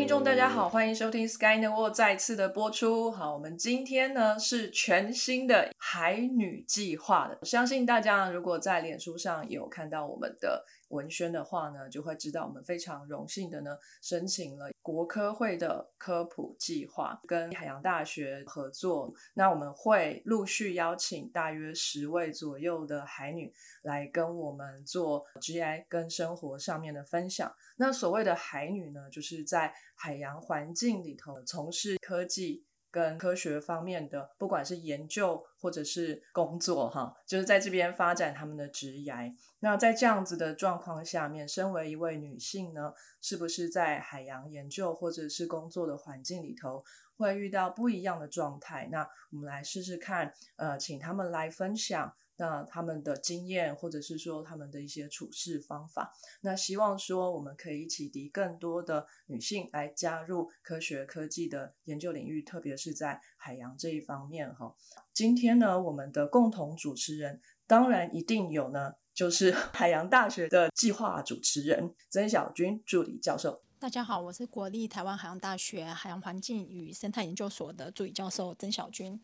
[0.00, 3.10] 听众，大家好，欢迎收听 Sky Network 再次的播出。
[3.10, 7.36] 好，我们今天呢是全新的海女计划的。
[7.44, 19.12] 相信大家如果在脸书上有看到我们的文宣的话呢，就会知道我们非常荣幸的呢申请了国科会的科普计划，跟海洋大学合作。
[19.34, 27.52] 那我们会陆续邀请大约十位左右的海女来跟我们做 GI 跟生活上面的分享。
[27.74, 39.14] 那所谓的海女呢，就是在海洋环境里头从事科技跟科学方面的，不管是研究或者是工作，哈，就是在这边发展他们的职业。
[39.60, 46.84] 那在这样子的状况下面，身为一位女性呢，是不是在海洋研究或者是工作的环境里头，
[47.16, 48.88] 会遇到不一样的状态？
[48.90, 52.14] 那我们来试试看，呃，请他们来分享。
[52.40, 56.10] 那他们的经验，或者是说他们的一些处事方法，
[56.40, 64.74] 那希望说我们可以启迪更多的女性来加入科学科技的研究领域，特别是在海洋这一方面哈。
[65.12, 73.62] 今天呢，我们的共同主持人当然一定有呢，就是 海洋大学的计划主持人曾小军助理教授。
[73.78, 79.20] 大家好，我是国立台湾海洋大学海洋环境与生态研究所的助理教授曾小军。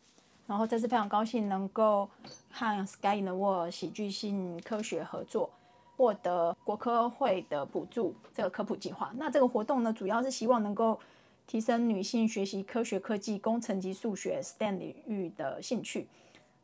[0.47, 2.09] 然后这次非常高兴能够
[2.49, 5.49] 和 Sky in the World 喜剧性科学合作，
[5.97, 9.11] 获得国科会的补助这个科普计划。
[9.17, 10.97] 那这个活动呢，主要是希望能够
[11.45, 16.07] 提升女性学习科学、科技、工程及数学 STEM 领域的兴趣。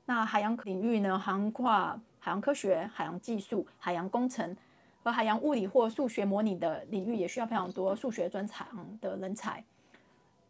[0.06, 4.56] 那海洋领域呢，涵跨海洋科学、海洋技术、海洋工程
[5.04, 9.62] 和海洋物理或数学模拟的领域，也需要非常多数学专长的人才。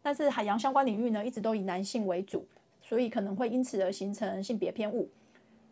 [0.02, 2.46] 但是海洋相关领域呢，一直都以男性为主。
[2.84, 5.08] 所以可能会因此而形成性别偏误。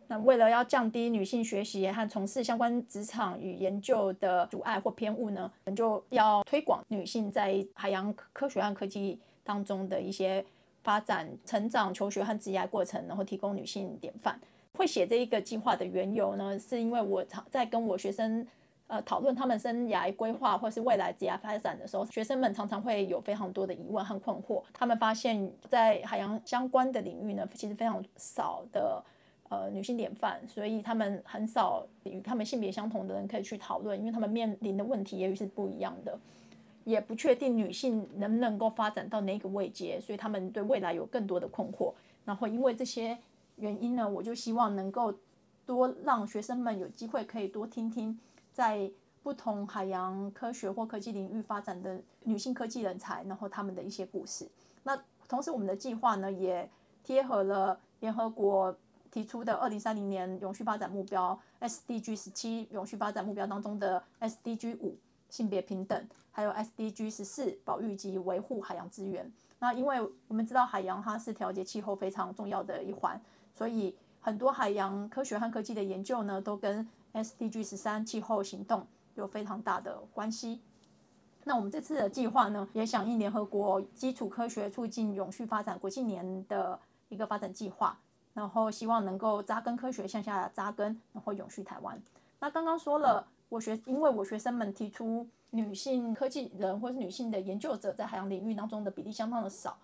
[0.07, 10.43] 那为了要降低女性学习和从事相关职场与研究的阻碍或偏误呢，我们就要推广女性在海洋科学和科技当中的一些
[10.83, 14.37] 发展、成长、求学和职业过程，然后提供女性典范。
[14.73, 18.45] 会写这一个计划的缘由呢，是因为我在跟我学生。
[18.87, 24.61] 呃，讨论他们生涯规划或是未来职业发展的时候，学生们常常会有非常多的疑问和困惑。
[24.71, 29.03] 他们发现，在海洋相关的领域呢，其实非常少的
[29.49, 36.19] 呃女性典范，所以他们很少与他们性别相同的人可以去讨论，因为他们面临的问题也许是不一样的，
[36.83, 41.93] 也不确定女性能不能够发展到哪个位阶，所以他们对未来有更多的困惑。
[42.25, 43.17] 然后因为这些
[43.55, 45.13] 原因呢，我就希望能够
[45.65, 48.19] 多让学生们有机会可以多听听。
[48.53, 48.89] 在
[49.23, 54.47] 不同海洋科学或科技领域发展的女性科技人才，然后他们的一些故事。
[54.83, 54.97] 那
[55.27, 56.69] 同时，我们的计划呢，也
[57.03, 58.75] 贴合了联合国
[59.09, 64.97] 提出的二零三零年永续发展目标 SDG 十七永续发展目标当中的 SDG 五
[65.29, 69.31] 性别平等，还有 SDG 十四保育及维护海洋资源。
[69.59, 73.19] 那因为我们知道海洋它是调节气候非常重要的一环，
[73.53, 78.85] 所以很多海洋科学和科技的研究呢，都跟 SDG 十三气候行动
[79.15, 80.61] 有非常大的关系。
[81.43, 86.79] 那我们这次的计划呢，也响应联合国基础科学促进永续发展国际年的
[87.09, 87.99] 一个发展计划，
[88.33, 92.01] 然后希望能够扎根科学向下扎根，然后永续台湾。
[92.39, 99.77] 那刚刚说了，我学因为我学生们提出女性科技人或是女性的研究者在海洋领域当中的比例相当的少，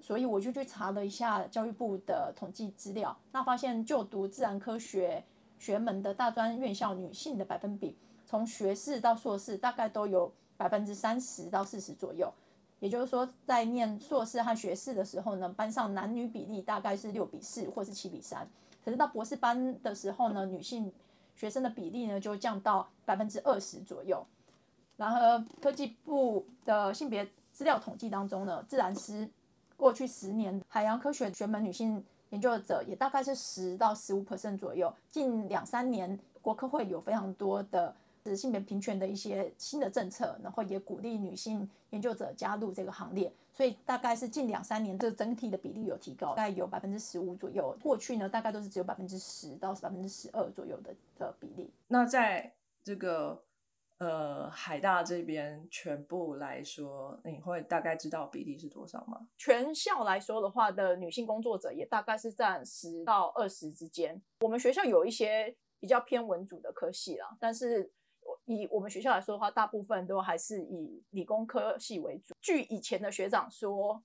[0.00, 5.22] 所以我就去查了一下教育部的统计资料，那发现就读自然科学。
[5.62, 7.96] 学门的大专院校女性的百分比，
[8.26, 12.28] 从学士到硕士大概都有百分之三十到四十左右。
[12.80, 18.44] 也就是说，在念硕士和学士的时候呢，班上男女比例大概是六比四或是七比三。
[18.84, 20.92] 可是到博士班的时候呢，女性
[21.36, 24.26] 学生的比例呢就降到百分之二十左右。
[24.96, 29.30] 然而，科技部的性别资料统计当中呢，自然师
[29.76, 32.04] 过去十年海洋科学学门女性。
[32.32, 34.92] 研究者也大概是十到十五 percent 左右。
[35.10, 37.94] 近两三年，国科会有非常多的
[38.36, 43.32] 性别平权的一些新的政策，然后也鼓励女性研究者加入这个行列。
[43.52, 47.76] 所以大概是近两三年，这整体的比例有提高，大概有百分之十五左右。
[47.82, 51.70] 过去呢，大概都是只有百分之十到百分之十二左右的的比例。
[51.88, 52.52] 那在
[52.82, 53.42] 这个。
[54.02, 59.28] 呃，海大这边全部来说，你会大概知道比例是多少吗？
[59.38, 64.20] 全校来说的话，的女性工作者也大概是占十到二十之间。
[64.40, 67.92] 我们学校有一些比较偏文组的科系啦，但是
[68.46, 72.34] 以我们学校来说的话，大部分都还是以理工科系为主。
[72.40, 74.02] 据以前的学长说，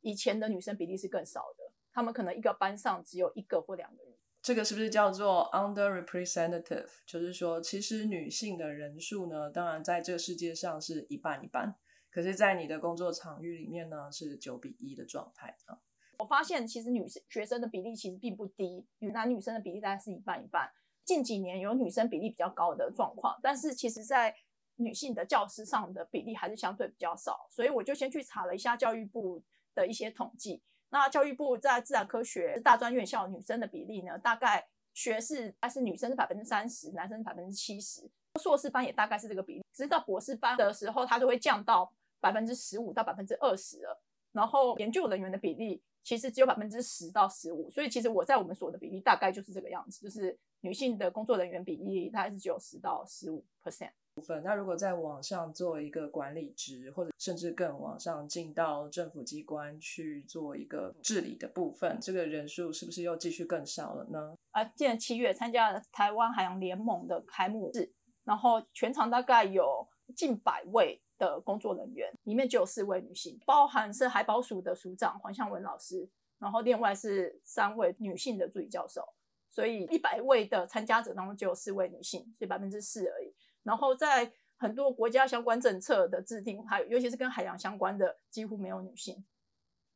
[0.00, 4.15] 以前的女生比例是更少的，他们可能一个班上只有一个或两个人。
[4.46, 6.86] 这个是不是叫做 underrepresentative？
[7.04, 11.74] 就是说，其实女性的人数呢，当然在这个世界上是一半一半，
[12.12, 15.80] 可是，在你的工作场域里面呢，是九比一的状态啊。
[16.20, 20.70] 我发现其实女生学生的比例其实并不低，女男女生的比例大概是一半一半。
[21.04, 24.32] 近几年有女生比例比较高的状况，但是其实在
[24.76, 27.48] 女性的教师上的比例还是相对比较少。
[27.50, 29.42] 所以我就先去查了一下教育部
[29.74, 30.62] 的一些统计。
[30.90, 38.08] 那教育部在自然科学大专院校女生的比例呢，大概学士还是女生是百分之三十，男生是百分之七十。
[38.40, 41.90] 硕士班也大概是这个比例，只是到博士班的时候，它就会降到
[42.20, 44.02] 百分之十五到百分之二十了。
[44.32, 54.42] 然后研究人员的比例其实只有百分之十到十五，所以其实我在我们所的比例大概就是这个样子，就是女性的工作人员比例大概是只有十到十五 percent 部分。
[54.42, 64.34] 那如果在网上做一个管理职，或者甚至更往上进到政府机关去做一个治理的部分，这个人数是不是又继续更少了呢？
[64.52, 67.92] 啊，今年七月参加了台湾海洋联盟的开幕式，
[68.24, 69.86] 然后全场大概有
[70.16, 71.00] 近百位。
[71.18, 76.06] 的工作人员里面就有四位女性，包含是海保署的署长黄向文老师，
[76.38, 79.02] 然后另外是三位女性的助理教授，
[79.48, 83.32] 所以一百位的参加者当中就有四位女性，所以百分之四而已。
[83.66, 89.26] 然后在很多国家相关政策的制定，还有尤其是跟海洋相关的，几乎没有女性。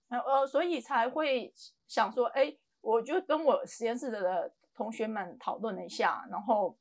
[0.08, 1.54] 呃，所以才会
[1.86, 6.76] 想说，哎，我就跟我实验室的同学们讨论了一下，然后。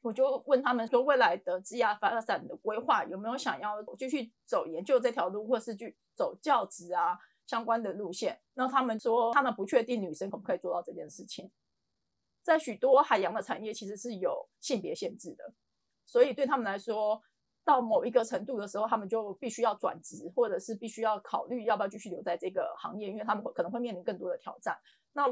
[0.00, 7.18] 我就问他们说，未来的职业发展的规划有没有想要继续走研究这条路，或是去走教职啊
[7.48, 8.40] 相关的路线？
[8.54, 11.50] 那他们说，他们不确定女生可不可以做到这件事情。
[12.44, 15.52] 在许多海洋的产业，其实是有性别限制的，
[16.08, 17.22] 所以对他们来说，
[17.64, 24.76] 到某一个程度的时候，他们就必须要转职，或者是必须要考虑要不要继续留在这个行业，因为他们可能会面临更多的挑战。
[25.12, 25.24] 那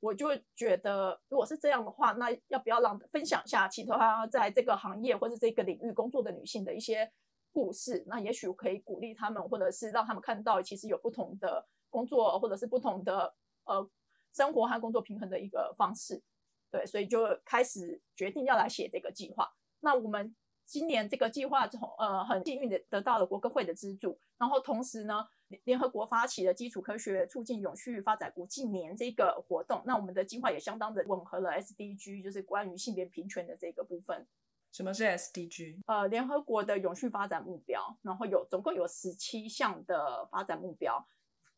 [0.00, 7.12] 我就觉得，如果是这样的话，那要不要让分享一下其他在这个行业或者这个领域工作的女性的一些
[7.52, 8.02] 故事？
[8.08, 13.34] 那也许可以鼓励他们，或者是让他们看到，其实有不同的工作，或者是不同的
[13.64, 13.86] 呃
[14.32, 16.22] 生活和工作平衡的一个方式。
[16.70, 19.52] 对，所以就开始决定要来写这个计划。
[19.82, 20.34] 那我们。
[20.64, 25.26] 今年这个计划从呃很幸运的得到了国科会的资助，然后同时呢，
[25.64, 34.26] 联合国发起了基础科学促进永续发展国际年这个活动，那我们的计划也相当的吻合了 SDG，就是关于性别平权的这个部分。
[34.70, 35.80] 什么是 SDG？
[35.86, 41.06] 呃，联合国的永续发展目标，然后有总共有十七项的发展目标。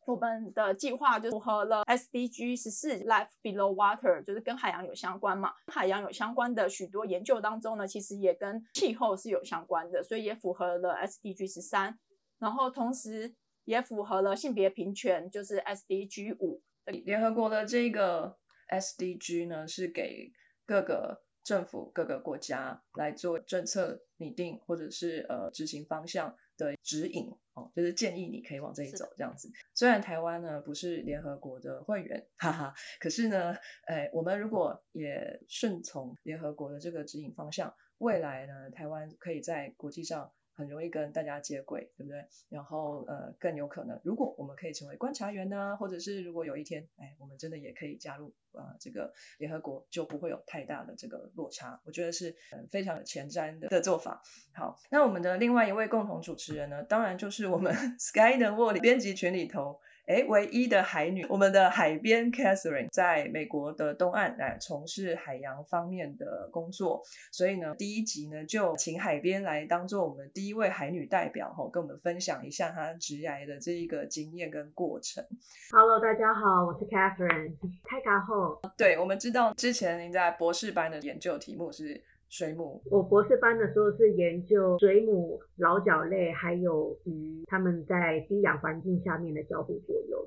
[0.05, 5.53] 我们的计划就符合了 SDG 十四 Life Below Water，就是跟海洋有相关嘛。
[5.67, 11.97] 海洋有相关的许多研究当中呢，其实也跟气候是有相关的，所以也符合了 SDG 十三。
[12.37, 16.61] 然后同时也符合了性别平权，就是 SDG 五。
[16.85, 18.37] 联合国的这个
[18.69, 20.31] SDG 呢，是给
[20.67, 27.33] 各个政府、各个国家来做政策拟定，或者是呃执行方向的指引。
[27.55, 29.49] 哦，就是建议你可以往这里走这样子。
[29.73, 33.55] 虽然台湾呢不是联合国的会员，哈哈，可是呢，
[33.87, 40.31] 哎，我们如果也顺从联合国的这个指引方向，未来呢，台湾可以在国际上。
[40.55, 42.25] 很容易跟大家接轨，对不对？
[42.49, 51.79] 然后呃，更有可能，如果我们可以成为观察员呢，或者是如果有一天，哎，我们真的也可以加入啊这个联合国，就不会有太大的这个落差。
[51.83, 52.35] 我觉得是
[52.69, 54.21] 非常有前瞻的的做法。
[54.53, 59.79] 好，那我们的另外一位共同主持人呢，当然就是我们 Sky 的沃里编辑群里头。
[60.05, 75.23] 哎，唯一的海女，我们的海边 Catherine 在美国的东岸来从事海洋方面的工作，所以呢，第一集呢就请海边来当做我们第一位海女代表，哈，跟我们分享一下她职涯的这一个经验跟过程。
[75.71, 78.61] Hello，大家好，我是 Catherine，开卡后。
[78.77, 82.03] 对，我们知道之前您在博士班的研究题目是。
[82.37, 90.19] 水母，我博士班的时候是研究水母、老角类还有鱼，它们在低氧环境下面的交互作用。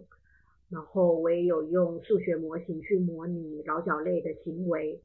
[0.70, 4.98] 然后我也有用数学模型去模拟老角类的行为，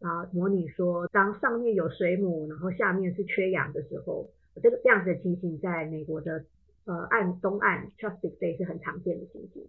[0.00, 4.28] 啊，模拟说当上面有水母，然后下面是缺氧的时候，
[4.60, 6.44] 这个这样子的情形在美国的
[6.86, 9.64] 呃岸东岸 Chesapeake Bay 是很常见的情形。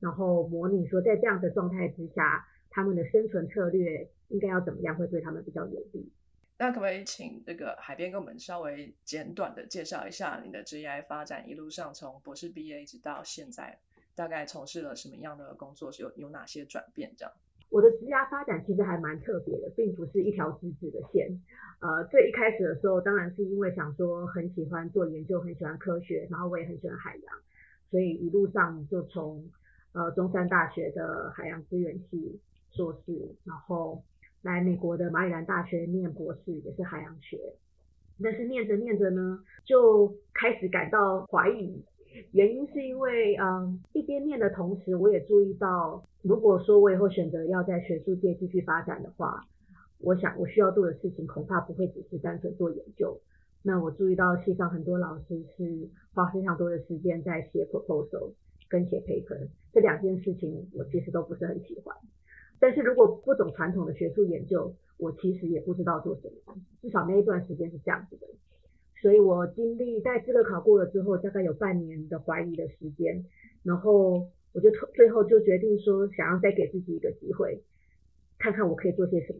[0.00, 6.10] 然后模拟说在这样的状态之下，他们的生存策略应该要怎么样会对他们比较有利。
[6.60, 13.78] 那可不可以请这个海边跟我们稍微简短的介绍一下你的职业发展一路上从博士毕业一直到现在，
[14.14, 17.10] 大概从事了什么样的工作，是有有哪些转变？
[17.16, 17.32] 这样，
[17.70, 21.30] 我的职业发展其实还蛮特别的，并不是一条直直的线。
[21.80, 27.38] 呃，最一开始的时候，当然是因为想说很喜欢做研究，很喜欢科学，然后我也很喜欢海洋，
[27.90, 29.50] 所以一路上就从
[29.92, 32.38] 呃中山大学的海洋资源系
[32.70, 34.04] 硕士，然后。
[34.42, 37.38] 来美国的马里兰大学念博士，也是海洋学，
[38.22, 41.84] 但是念着念着呢，就开始感到怀疑。
[42.32, 49.44] 原因是因为，嗯，一边念的同时，我也注意到，如果说我以后选择要在学术界继续发展的话，
[50.00, 53.20] 我想我需要做的事情恐怕不会只是单纯做研究。
[53.62, 58.32] 那我注意到系上很多老师是花非常多的时间在写 proposal
[58.68, 61.94] 跟写 paper，这两件事情我其实都不是很喜欢。
[62.60, 68.26] 但是如果不懂传统的学术研究，我其实也不知道做什么，至少那一段时间是这样子的。
[69.00, 73.24] 所以我经历在资格考过了之后，大概有半年的怀疑的时间，
[73.62, 77.62] 然后我就最后就决定说，想要再给自己一个机会，
[78.38, 79.38] 看看我可以做些什么。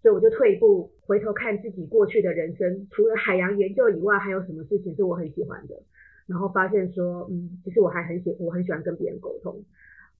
[0.00, 5.74] 所以我就退一步，回头看自己过去的人生，除了海洋研究以外，还有什么事情是我很喜欢的。
[6.26, 9.64] 然后发现说，嗯，其实我还很喜，我很喜欢跟别人沟通。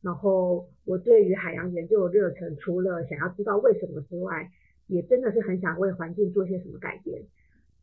[0.03, 4.51] 然后我对于海洋研究的热忱，除了想要知道为什么之外，
[4.87, 7.23] 也真的是很想为环境做些什么改变。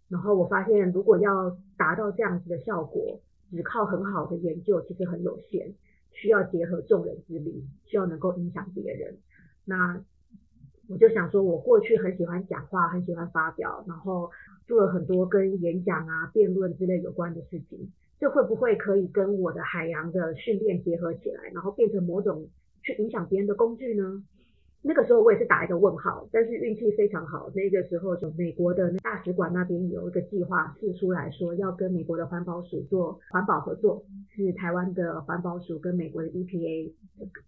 [0.10, 3.22] 然后我发现，如果要达到这样子的效果，
[3.52, 5.74] 只靠很好的研究其实很有限，
[6.12, 9.18] 需要结合众人之力，需要能够影响别人。
[9.66, 10.02] 那
[10.90, 14.32] 我就想说，我过去很喜欢讲话，很喜欢发表，然后
[14.66, 17.92] 做了很多跟演讲啊、辩论之类有关的事情。
[18.20, 22.48] 这会不会可以跟我的海洋的训练结合起来，然后变成某种
[22.84, 24.24] 去影响别人的工具呢？
[24.84, 36.92] 那个时候我也是打一个问号，但是运气非常好，那个时候就美国的大使馆那边有一个计划试出来说要跟美国的环保署做环保合作，是台湾的环保署跟美国的 EPA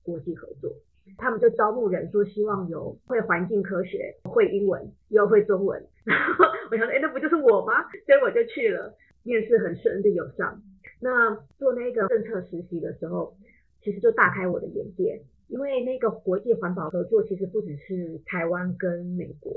[0.04, 0.72] 国际合作，
[1.18, 7.74] 他们就招募人说希望有会环境科学、会英文又会中文， 然后我想哎那不就是我吗？
[8.06, 8.94] 所以我就去了。
[9.30, 10.60] 面试很顺利有上，
[11.00, 13.38] 那做那个政策实习的时候，
[13.84, 19.54] 其实就大开我的眼界，因为那个国际环保合作其实不只是台湾跟美国，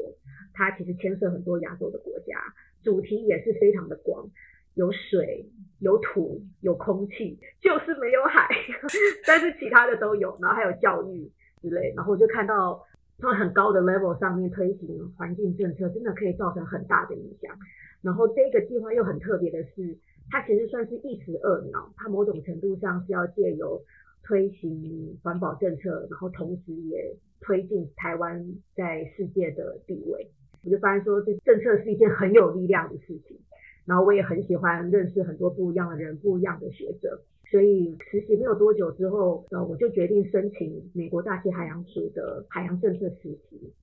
[0.53, 2.39] 它其实牵涉很多亚洲的国家，
[2.83, 4.29] 主题也是非常的广，
[4.75, 5.49] 有水、
[5.81, 8.47] 有土、有空气，就是没有海，
[9.27, 12.85] 但是其他的都有，然后还有教育之类，然后我就看到
[13.19, 17.57] 从很高的 level 上面推行环境政策，真的可以造成很大的影响。
[18.01, 19.97] 然后这个计划又很特别的是，
[20.31, 23.81] 它其实算是一石二鸟，它某种程度上是要借由
[24.25, 30.31] 推行环保政策，然后同时也推进台湾在世界的地位。
[30.65, 33.39] 我就发现说，这政策是一件很有力量的事情。
[33.85, 37.21] 然后我也很喜欢认识很多不一样的人、不一样的学者。
[37.53, 43.75] 所以实习没有多久之后，呃，我就决定申请美国大气海洋署的海洋政策实习。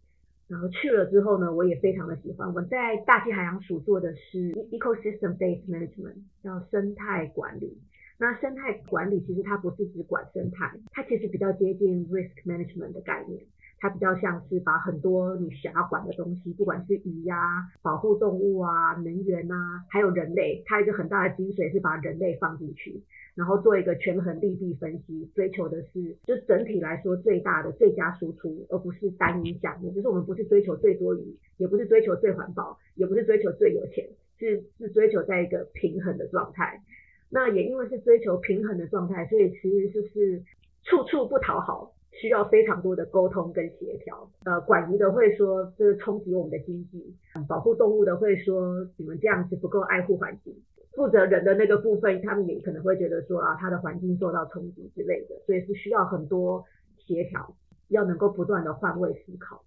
[0.48, 2.52] 然后去了之后呢，我也非常的喜欢。
[2.56, 7.78] 我在大气海洋署做的是 ecosystem based management，叫生态管理。
[8.18, 13.40] 那生态管理其实它不是只管生态，它其实比较接近 risk management 的概念。
[13.80, 17.36] 它比较像是把很多你想要管的东西，不管是鱼呀、
[17.82, 23.02] 保护动物啊、能源啊，还有人类，它一个很大的精髓是把人类放进去。
[23.36, 29.90] 然后做一个权衡利弊分析，追求的是就整体来说最大的最佳输出，而不是单一项目。
[29.92, 36.82] 就是我们不是追求最多余，也不是追求最环保，也不是追求最有钱，是是追求在一个平衡的状态。
[37.30, 40.44] 那也因为是追求平衡的状态，所以其实就是
[40.84, 44.30] 处处不讨好，需要非常多的沟通跟协调。
[44.44, 47.16] 呃，管鱼的会说这是冲击我们的经济，
[47.48, 50.56] 保护动物的会说你们这样子不够爱护环境。
[50.94, 56.66] 负责人的那个部分，他们也可能会觉得说啊，他的环境受到冲击之类的，所以是需要很多
[56.98, 57.56] 协调，
[57.88, 59.64] 要能够不断的换位思考。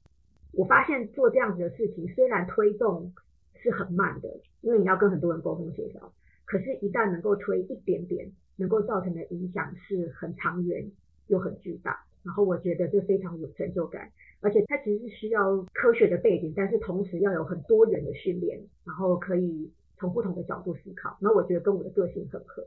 [0.52, 3.14] 我发现做这样子的事情，虽然推动
[3.54, 4.28] 是很慢的，
[4.60, 6.12] 因为你要跟很多人沟通协调，
[6.44, 10.90] 可是，一旦能够推一点点，能够造成的影响是很长远
[11.28, 12.04] 又很巨大。
[12.24, 14.10] 然后我觉得这非常有成就感，
[14.40, 19.70] 而且它其实是需要科学的背景，但是同时要有很多元的训练，然后可以。
[19.98, 22.60] 从不同的角度思考，那我觉得跟我的个性很合。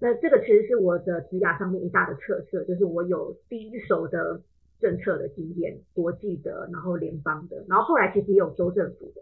[0.00, 4.40] 那这个其实是我的职涯上面一大的特色，就是我有第一手的
[4.80, 9.20] 政策的经验，国际的，然后联邦的，然后后来其实也有州政府的。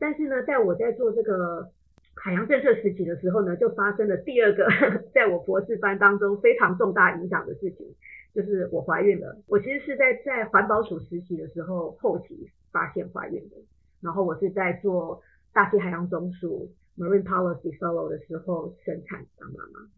[0.00, 1.70] 但是呢，在我在做这个
[2.16, 4.66] 海洋政策实习的时候呢，就发生了第二个
[5.14, 7.86] 在我博士班当中非常重大影响的事情，
[8.34, 9.36] 就是我怀孕了。
[9.46, 13.56] 我其实是在在环保署实习的时候后期发现怀孕的，
[14.00, 15.22] 然后我是在做。
[15.52, 19.90] 大气海洋总署 Marine Policy Fellow 的时候生产当妈妈，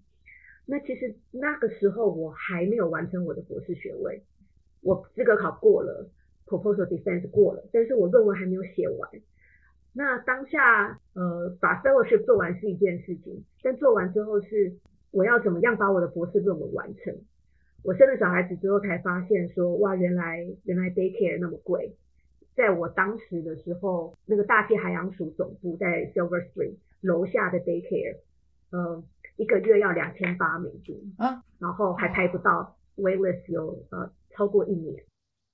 [0.65, 4.23] 那其实那个时候我还没有完成我的博士学位，
[4.81, 6.09] 我资格考过了
[6.47, 9.11] ，Proposal Defense 过了，但是我论文还没有写完。
[9.93, 14.79] 那当下呃把 Fellowship 做完是一件事情，但做完之后是
[15.11, 17.15] 我要怎么样把我的博士论文完成？
[17.83, 21.97] 我生了小孩子之后才发现说哇原来原来 Daycare 那么贵。
[22.55, 28.19] 在我当时的时候，那个大气海洋署总部在 Silver Spring 楼下的 daycare，
[28.71, 29.03] 呃，
[29.37, 35.03] 一个月要两千八美金啊，然后还排不到 waitlist 有呃超过一年。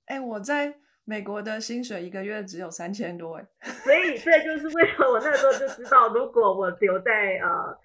[0.07, 7.79] 哎，我在美国的薪水一个月只有三千多， 哎，所以这就是为什么我那时候就知道，如果我留在呃，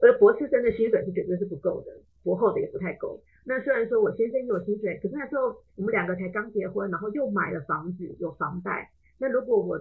[0.00, 3.20] 我的博士生的薪水是绝对是不够的，博后的也不太够。
[3.44, 8.90] 那虽然说我先生有薪水，可是那时候我们两个才刚结婚，然后又买了房子，有房贷。
[9.18, 9.80] 那如果我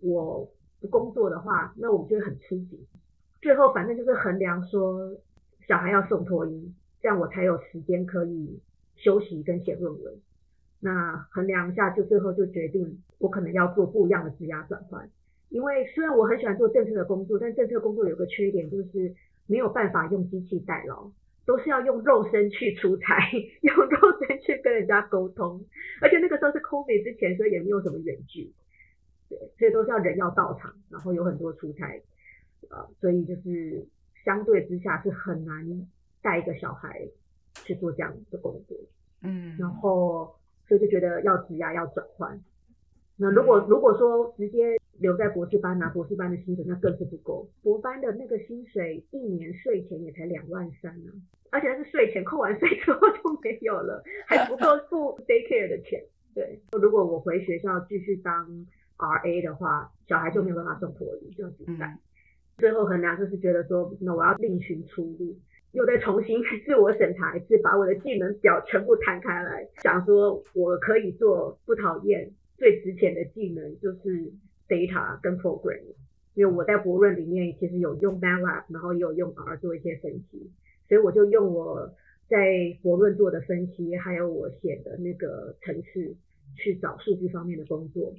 [0.00, 2.78] 我不工作的话，那我们就会很吃紧。
[3.40, 5.16] 最后反正就是衡量说，
[5.66, 8.60] 小孩要送托婴，这样我才有时间可以
[8.96, 10.14] 休息跟写论文。
[10.78, 15.08] 那衡量一下，就最后就决定我可能要做不一样的职涯转换。
[15.48, 19.14] 因为虽然我很喜欢做政策的工作，但政策工作有个缺点就是
[19.46, 21.10] 没有办法用机器代劳。
[21.50, 23.18] 都是要用肉身去出差，
[23.62, 25.60] 用肉身去跟人家沟通，
[26.00, 28.52] 而且那个时候是 COVID 之前，所以也没有什么远距，
[29.28, 32.00] 对，所以都是要人要到场，然后有很多出差，
[32.68, 33.84] 呃，所以就是
[34.24, 35.88] 相对之下是很难
[36.22, 37.08] 带一个小孩
[37.64, 38.76] 去做这样的工作，
[39.22, 40.32] 嗯，然后
[40.68, 42.40] 所以就觉得要职涯要转换，
[43.16, 44.78] 那如果如果说直接。
[45.00, 47.48] 留在博士班拿博士班的薪水，那更是不够。
[47.62, 51.10] 博班的那个薪水一年税前也才两万三呢，
[51.50, 56.02] 而且那是税前扣完税之后就没有了，还不够 付 daycare 的钱。
[56.34, 58.66] 对，如果我回学校继续当
[58.98, 61.98] RA 的话，小孩就没有办法送托婴，就只在。
[62.58, 65.36] 最后衡量就是觉得说，那我要另寻出路，
[65.72, 74.32] 又再重新自我审查一次，把我的技能表全部摊开来，想说我可以做不讨厌、最值钱的技能就是。
[74.70, 75.80] data 跟 program，
[76.34, 80.48] 因为我在博论里面其实有用 MATLAB，然后也有用 R 做一些分析，
[80.90, 81.94] 所以我就用我
[82.28, 82.36] 在
[82.82, 86.16] 博论做的分析，还有我写的那个程式
[86.56, 88.12] 去找数据方面的工作，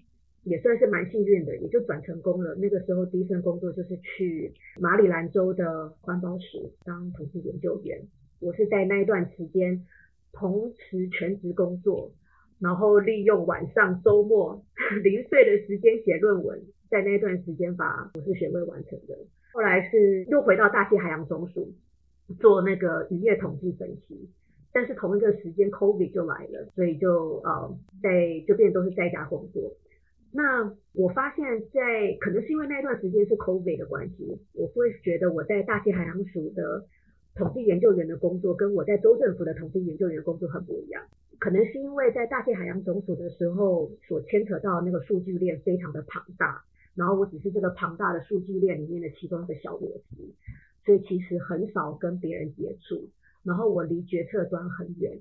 [0.45, 2.55] 也算是蛮幸运的，也就转成功了。
[2.55, 8.01] 那个时候第一份工作就是去马里兰州的环保署当统计研究员，
[8.39, 9.85] 我是在那一段时间
[10.31, 12.13] 同时全职工作。
[12.61, 14.63] 然后利用晚上、周末
[15.03, 19.17] 零碎的时间写论文，在那段时间把博士学位完成的。
[19.51, 21.73] 后来是又回到大气海洋中署
[22.39, 24.29] 做那个渔业统计分析，
[24.73, 29.73] 但是同一个时间 COVID 就来了，所以就呃在就变都是在家工作。
[30.33, 36.85] 那我发现，在可能是因为那段时间是 COVID 的关系，我会觉得我在大气海洋署的
[37.35, 41.03] 统计研究员的工作，跟我在州政府的统计研究员工作很不一样。
[41.37, 46.63] 可能是因为在大气海洋总署的时候，所牵扯到那个数据链非常的庞大，
[46.95, 50.15] 然后我只是这个庞大的数据链里面的其中一个小螺丝，
[50.85, 53.09] 所以其实很少跟别人接触，
[53.43, 55.19] 然后我离决策端很远，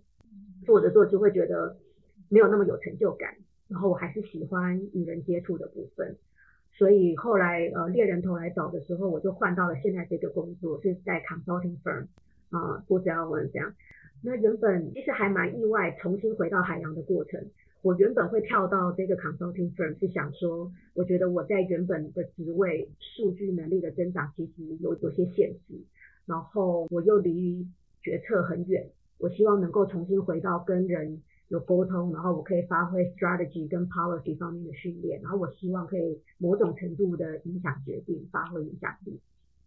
[0.65, 1.77] 做着做就会觉得
[2.29, 3.37] 没有那么有成就感，
[3.69, 6.17] 然后我还是喜欢与人接触的部分，
[6.73, 12.07] 所以后来呃猎人头来找的时候，我就换到了现在这个工作，是在 consulting firm
[12.51, 13.75] 啊，波子奥文这样。
[14.23, 17.43] 那原本其实还蛮意外，重新回到海洋的过程。
[17.83, 25.81] 我原本会跳到这个 consulting firm，是想说，我觉得我在原本的职位，数据能力的增长其实有有些限制，
[26.27, 27.67] 然后我又离
[28.03, 28.91] 决策很远。
[29.19, 39.19] 我希望能够重新回到跟人有沟通，然后我可以发挥 strategy 跟 policy 方面的训练，然后我希望可以某种程度的影响决定，发挥影响力。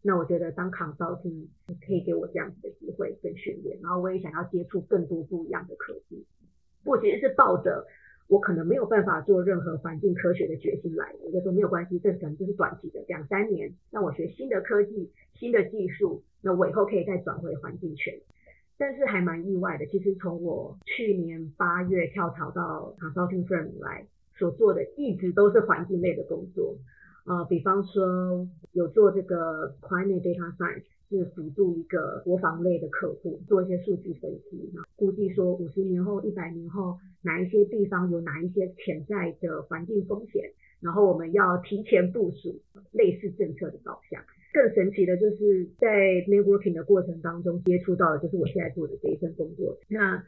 [0.02, 1.48] 那我觉得当 consulting
[1.86, 6.24] 可以给我这样子的机会跟训练，然后我也想要接触更多不一样的科技。
[6.84, 7.88] 我其实是抱着
[8.28, 18.14] 我可能没有办法做任何环境科学的决心来，我就说没有关系，这可能就是短期的两三年，让我学新的科技、新的技术，那我以后可以再转回环境圈。
[18.76, 26.76] 但是还蛮意外的，其实从我去年八月跳槽到 consulting firm 来所做的，一直都是环境类的工作。
[27.26, 40.44] 呃，比方说有做这个 climate data science，是辅助一个国防类的客户做一些数据分析，然后估计说五十年后、一百年后哪一些地方有哪一些潜在的环境风险，
[40.82, 42.60] 然后我们要提前部署
[42.92, 44.24] 类似政策的导向。
[44.54, 45.88] 更神奇的就是在
[46.28, 49.78] networking 的过程当中接触到的就是我现在做的这一份工作。
[49.88, 50.24] 那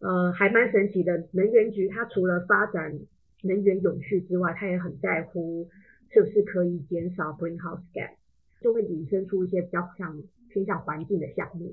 [0.00, 2.98] 呃还蛮神奇的，能源局它除了发展
[3.42, 5.68] 能源永续之外，它也很在乎。
[6.08, 8.14] 是不是可以减少 greenhouse gas，
[8.60, 11.72] 就会引申出一些比较像偏向环境的项目。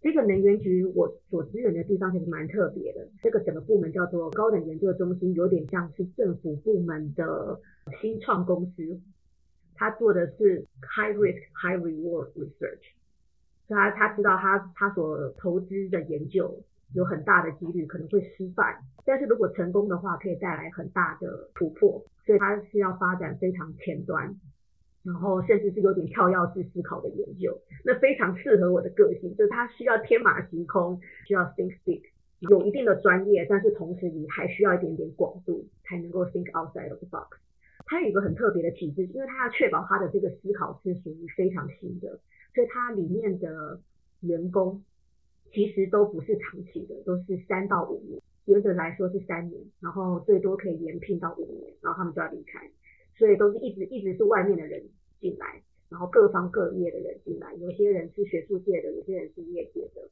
[0.00, 7.60] 这个能源局我所支援的地方其实蛮特别的，这个整个部门叫做高等研究中心，有点像是政府部门的
[8.00, 9.00] 新创公司。
[9.76, 12.82] 他做的是 high risk high reward research，
[13.68, 16.62] 他他知道他他所投资的研究
[16.94, 22.04] 有很大的几率可能会失败，但是如果成功的话，可以带来很大的突破。
[22.24, 24.32] 所以他是要发展非常前端，
[25.04, 32.02] 然后甚至是有点跳跃式思考的研究，那非常适合我的个性，就是它需要天马行空，需要 think big，
[32.40, 37.38] 有一定的专业，但是同时你还需要一点点广度，才能够 think outside of the box。
[37.86, 42.20] 它有一个很特别的体制，因为它要确保它的这个思考是属于非常新的，
[42.54, 43.80] 所以它里面的
[44.20, 44.82] 员工。
[45.54, 52.70] 其实都不是长期的，都是三到五年，原则来说是三年，然后最多可以延聘到五年，然后他们就要离开，
[53.16, 54.82] 所以都是一直一直是外面的人
[55.20, 60.08] 进来，然后各方各业的人进来，有些人是学术界的，有些人是业界的。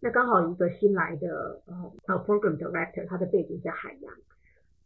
[0.00, 1.62] 那刚好一个新来的
[2.06, 4.12] 呃 program director，他的背景是海洋，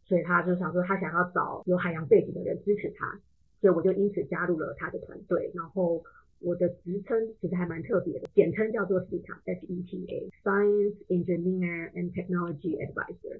[0.05, 3.19] 所以他就想说他想要找有海洋背景的人支持他，
[3.59, 6.03] 所以我就因此加入了他的团队，然后。
[6.39, 13.39] 我的职称其实还蛮特别的，简称叫做 SETA，S E T A，Science Engineer and Technology Advisor。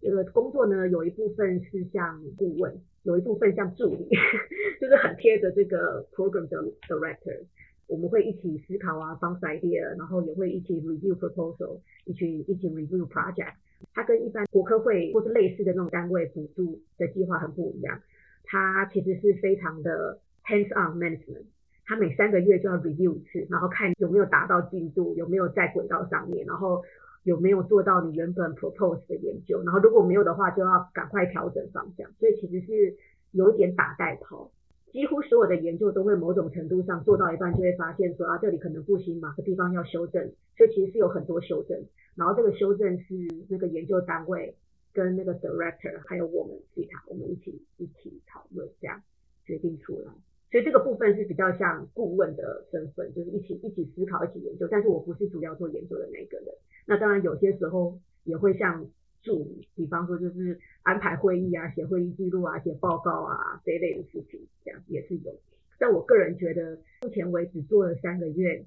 [0.00, 4.08] 这个工作呢，有一部分是像顾问，有一部分像助理，
[4.80, 7.44] 就是很贴着这个 Program 的 Director。
[7.88, 13.54] 我们会一起思考啊方式 idea，然后也会一起 review proposal，一起一起 review project。
[13.94, 18.00] 它跟一般国科会或是类似的那种单位补助的计划很不一样，
[18.44, 21.44] 它其实是非常的 hands-on management。
[21.88, 26.82] 他每三个月就要 review 一次，然后看有没有达到进度，有没有在轨道上面，然后
[27.26, 32.08] 有没有做到你原本 propose 的研究，然后如果没有的话，就要赶快调整方向。
[32.20, 32.96] 所以其实是
[33.32, 34.52] 有一点打带跑，
[34.92, 40.22] 几乎所有的研究都会某种程度上做到一半就会发现说啊这里可能不行，哪个地方要修正，
[40.56, 41.84] 所以其实是有很多修正，
[42.14, 43.14] 然后这个修正是
[43.48, 44.54] 那个研究单位
[44.92, 49.02] 跟那个 director 还有我们其他我们一起一起讨论这样
[49.44, 50.12] 决定出来。
[50.50, 54.66] 所以这个部分是比较像顾问的身份，就是一起一起思考、一起研究。
[54.70, 56.54] 但是我不是主要做研究的那个人。
[56.86, 58.86] 那当然有些时候也会像
[59.22, 65.34] 助理，比方说就是安排会议啊、写会议记录啊、写报告啊这一类的事情，这样也是有。
[65.78, 68.64] 但我个人觉得，目前为止做了三个月，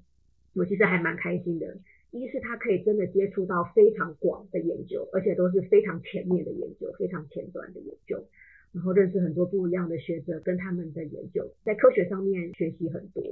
[0.54, 1.78] 我其实还蛮开心的。
[2.12, 8.24] 一是他可以真的接触到非常广的研究，而且都是非常前面的研究、非常前端的研究。
[8.72, 13.22] 然后认识很多不一样的学者，跟他们的研究，在科学上面学习很多。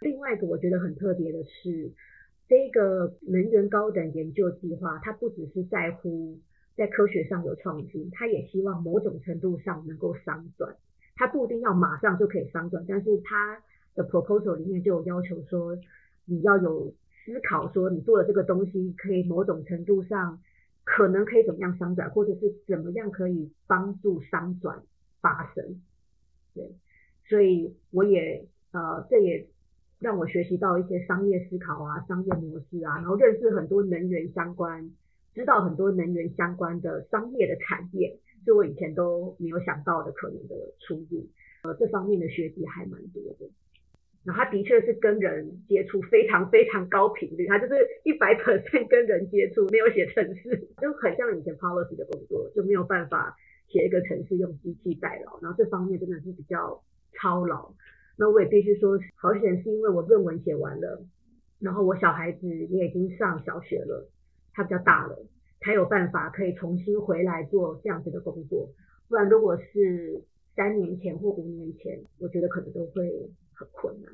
[0.00, 1.92] 另外一个我觉得很特别的是，
[2.48, 6.38] 这个能源高等研究计划，它不只是在乎
[6.76, 10.74] 在科学上有创新，它也希望某种程度上能够商转。
[11.14, 13.62] 它不一定要马上就可以商转，但是它
[13.94, 15.78] 的 proposal 里面就有要求说，
[16.24, 16.92] 你要有
[17.24, 20.40] 思考说，你做的这个东西可以某种程度上。
[20.90, 24.82] 可能可以怎么样商转，或者是怎么样可以帮助商转
[25.20, 25.82] 发生？
[26.54, 26.74] 对，
[27.28, 29.46] 所以我也呃，这也
[30.00, 34.90] 让我学习到一些商业思考啊、商业模式啊，然后认识很多能源相关，
[35.34, 41.28] 知道很多能源相关的商业的产业，是我以前都没有想到的可能的出路。
[41.64, 43.46] 呃，这方面的学习还蛮多的。
[44.28, 53.34] 然后他的确是跟人接触非常非常高频率，他就是一百 percent 跟人接触，没有写程式，就很像以前 policy 的工作，就没有办法
[53.68, 55.40] 写一个程式用机器代劳。
[55.40, 56.82] 然后这方面真的是比较
[57.14, 57.72] 操劳。
[58.18, 61.02] 那我也必须说，好险是因为我论文写完了，
[61.58, 64.10] 然后我小孩子也已经上小学了，
[64.52, 65.24] 他比较大了，
[65.62, 68.68] 才有办法可以重新回来做这样子的工作。
[69.08, 70.22] 不然如果是
[70.54, 73.30] 三年前或五年前，我觉得可能都会。
[73.58, 74.12] 很困难，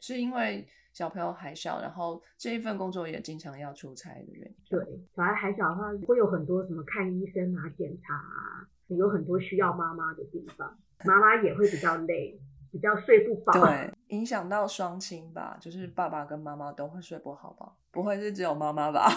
[0.00, 4.56] 是因为小朋友还小，然后这一份工作也经常要出差的原因。
[4.70, 4.80] 对，
[5.14, 12.40] 小孩还小的话，会有很多什么看医生啊、检查啊，有很多需要妈妈的地方， 妈妈也会比较累，
[12.72, 13.52] 比较睡不饱。
[13.52, 17.74] 对，影响到双亲吧，就是爸爸跟妈妈都会睡不好吧？
[17.90, 19.10] 不会是只有妈妈吧？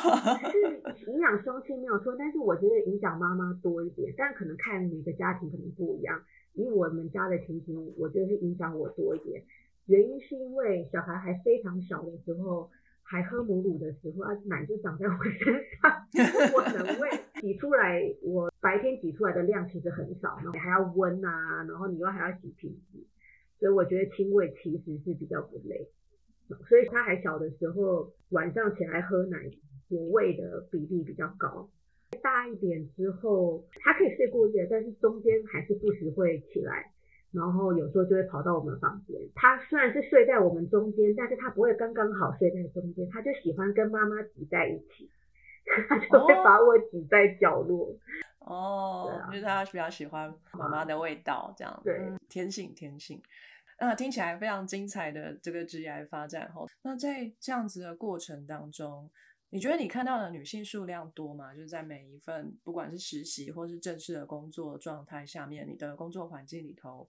[0.97, 6.21] 是 影响双亲没有错，但是我觉得影响妈妈多一点，但可能看每个家庭可能不一样。
[6.53, 9.41] 以我们家的情形，我觉得是影响我多一点。
[9.89, 12.69] 原因是因为小孩还非常小的时候，
[13.01, 17.09] 还喝母乳的时候，啊，奶就长在我身上，我能喂，
[17.41, 22.99] 挤出来，我白天挤出来的量其实很少，然后你还要温啊，然后你又还要洗瓶子，
[23.59, 25.89] 所以我觉得亲喂其实是比较不累。
[26.67, 29.37] 所以他还小的时候，晚上起来喝奶，
[29.89, 31.67] 我喂的比例比较高。
[32.21, 36.91] 大一点之后，他可以睡过夜，但是中间还是不时会起来。
[37.31, 45.09] 然后有时候就会跑到我们房间，他虽然是睡在我们中间，但是他不会刚刚好睡在中间，他就喜欢跟妈妈挤在一起，
[45.87, 47.95] 他就会把我挤在角落。
[48.39, 51.81] 哦，就是他比较喜欢妈妈的味道，这样。
[51.83, 53.21] 对，天性天性。
[53.79, 59.09] 那听起来非常精彩的这个职业发展后，那在这样子的过程当中，
[59.51, 61.53] 你觉得你看到的女性数量多吗？
[61.53, 67.07] 就是在每一份不管是实习或是正式的工作状态下面，你的工作环境里头，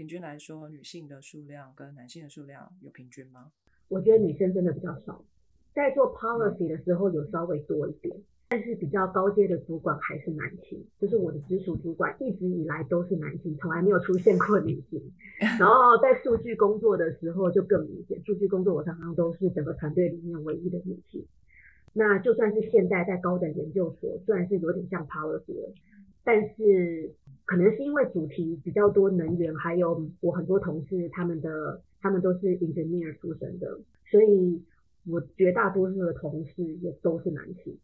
[0.00, 3.52] 平均来说，女性的数量跟男性的数量有平均吗？
[3.88, 5.22] 我觉得女生真的比较少，
[5.74, 8.16] 在做 policy 的时候有稍微多一点，
[8.48, 15.12] 但是比较高阶的主管还是男性，就是我的直属主管一直以来都是男性，从来没有出现过女性。
[15.60, 21.22] 然后在数据工作的时候就更明显，数据工作我常常都是整个团队里面唯一的女性。
[21.92, 25.54] 那就算是现在在高等研究所，虽然是有点像 policy，
[26.22, 33.78] 但是可能是因为主题比较多能源，还有我很多同事他们的他们都是 engineer 出身的，
[34.10, 34.62] 所以
[35.06, 37.76] 我绝大多数的同事也都是男性。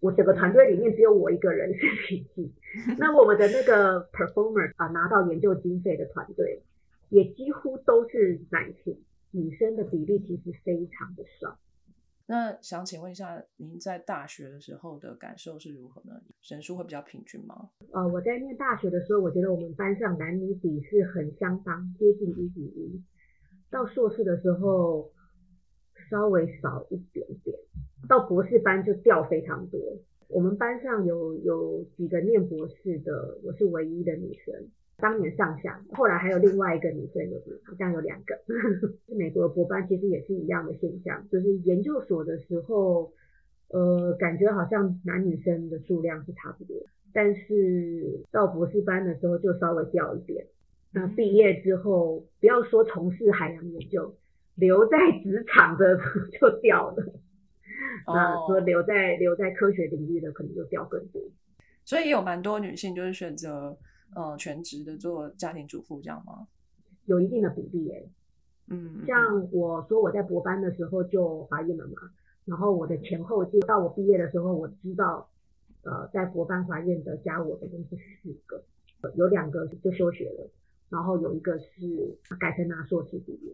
[0.00, 2.52] 我整个团队里面只有我一个人是女性。
[2.98, 6.62] 那我们的那个 performer 啊，拿到研究经费的团队
[7.10, 8.98] 也几乎都是男性，
[9.30, 11.58] 女生的比例其实非常的少。
[12.30, 16.12] 那想请问一下，您在大学的时候的感受是如何呢？
[16.48, 17.70] 人数会比较平均吗？
[17.92, 23.02] 呃，我在念大学的时候，我觉得我们班上男女比是很相当，接近一比一。
[23.68, 25.10] 到硕士的时候
[26.08, 27.58] 稍微少一点点，
[28.08, 29.80] 到博士班就掉非常多。
[30.28, 34.70] 我们班上有有几个念博士的，我是唯一的女生。
[35.00, 38.38] 当年上下，后来还有另外一个女生，有好像有两个。
[39.16, 43.12] 美国的博班其实也是一样的现象，就是研究所的时候，
[43.68, 46.76] 呃，感觉好像男女生的数量是差不多，
[47.12, 50.46] 但是到博士班的时候就稍微掉一点。
[50.92, 54.14] 那毕业之后，不要说从事海洋研究，
[54.54, 55.98] 留在职场的
[56.40, 57.12] 就掉了。
[58.06, 61.22] 那说留在留在科学领域的，可能就掉更多。
[61.84, 63.78] 所以有蛮多女性就是选择。
[64.14, 66.46] 呃，全职的做家庭主妇这样吗？
[67.06, 68.08] 有一定的比例诶。
[68.68, 71.94] 嗯，像我说我在博班的时候就怀孕了嘛，
[72.44, 75.28] 然后我的前后届到我毕业的时候，我知道，
[75.82, 78.62] 呃，在博班怀孕的加我的共是四个，
[79.16, 80.50] 有两个就休学了，
[80.88, 81.66] 然后有一个是
[82.38, 83.52] 改成拿硕士毕业，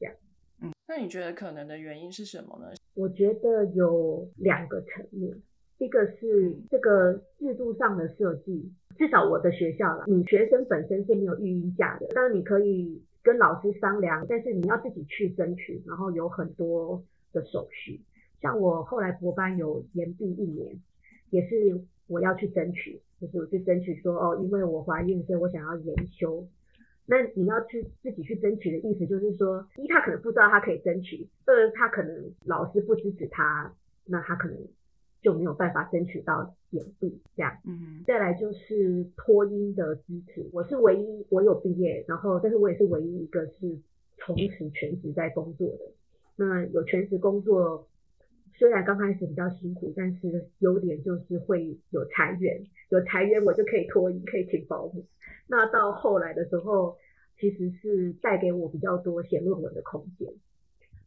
[0.00, 0.14] 这样。
[0.60, 2.72] 嗯，那你觉得可能的原因是什么呢？
[2.94, 5.40] 我觉得有两个层面。
[5.78, 18.00] 一个是这个制度上的设计，至少我的学校了，你学生本身是没有育婴假的，当然你可以跟老师商量，但是你要自己去争取，然后有很多的手续。
[18.40, 20.80] 像我后来博班有延毕一年，
[21.30, 26.46] 也是我要去争取，就是我去争取说，哦，因为我怀孕，所以我想要延修。
[27.06, 33.72] 那你要去自己去争取的意思，就是说，一他可能不知道他可以争取，二他可能老师不支持他，
[34.06, 34.58] 那他可能。
[35.22, 43.78] 就没有办法争取到延毕这样，嗯，再来就是托婴的支持，我是唯一我有毕业，然后但是我也是唯一一个是
[44.18, 45.92] 从此全职在工作的。
[46.36, 47.88] 那有全职工作，
[48.54, 55.06] 虽然刚开始比较辛苦，但是优点就是会有裁员，有裁员我就可以托婴，可以请保姆。
[55.48, 56.96] 那到后来的时候，
[57.38, 60.28] 其实是带给我比较多写论文的空间。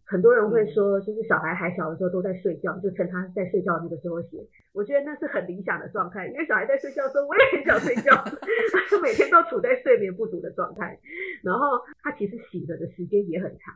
[0.09, 4.43] 很多人会说，就是小孩还小的时候都在睡觉，就趁他在睡觉那个时候写。
[4.73, 8.11] 我觉得那是很理想的状态，因为小孩在睡觉的时候，我也很想睡觉，
[8.89, 10.97] 他每天都处在睡眠不足的状态。
[11.43, 13.75] 然后他其实醒着的时间也很长。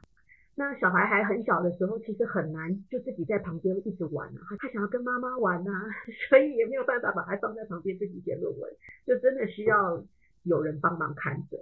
[0.56, 5.72] 那小孩还很小的时候，其实很难就自己在旁边一直玩啊，他想要跟妈妈玩啊，
[6.30, 8.72] 所以也没有办法把他放在旁边自己写论文，
[9.06, 10.04] 就真的需要
[10.44, 11.58] 有人帮忙看着。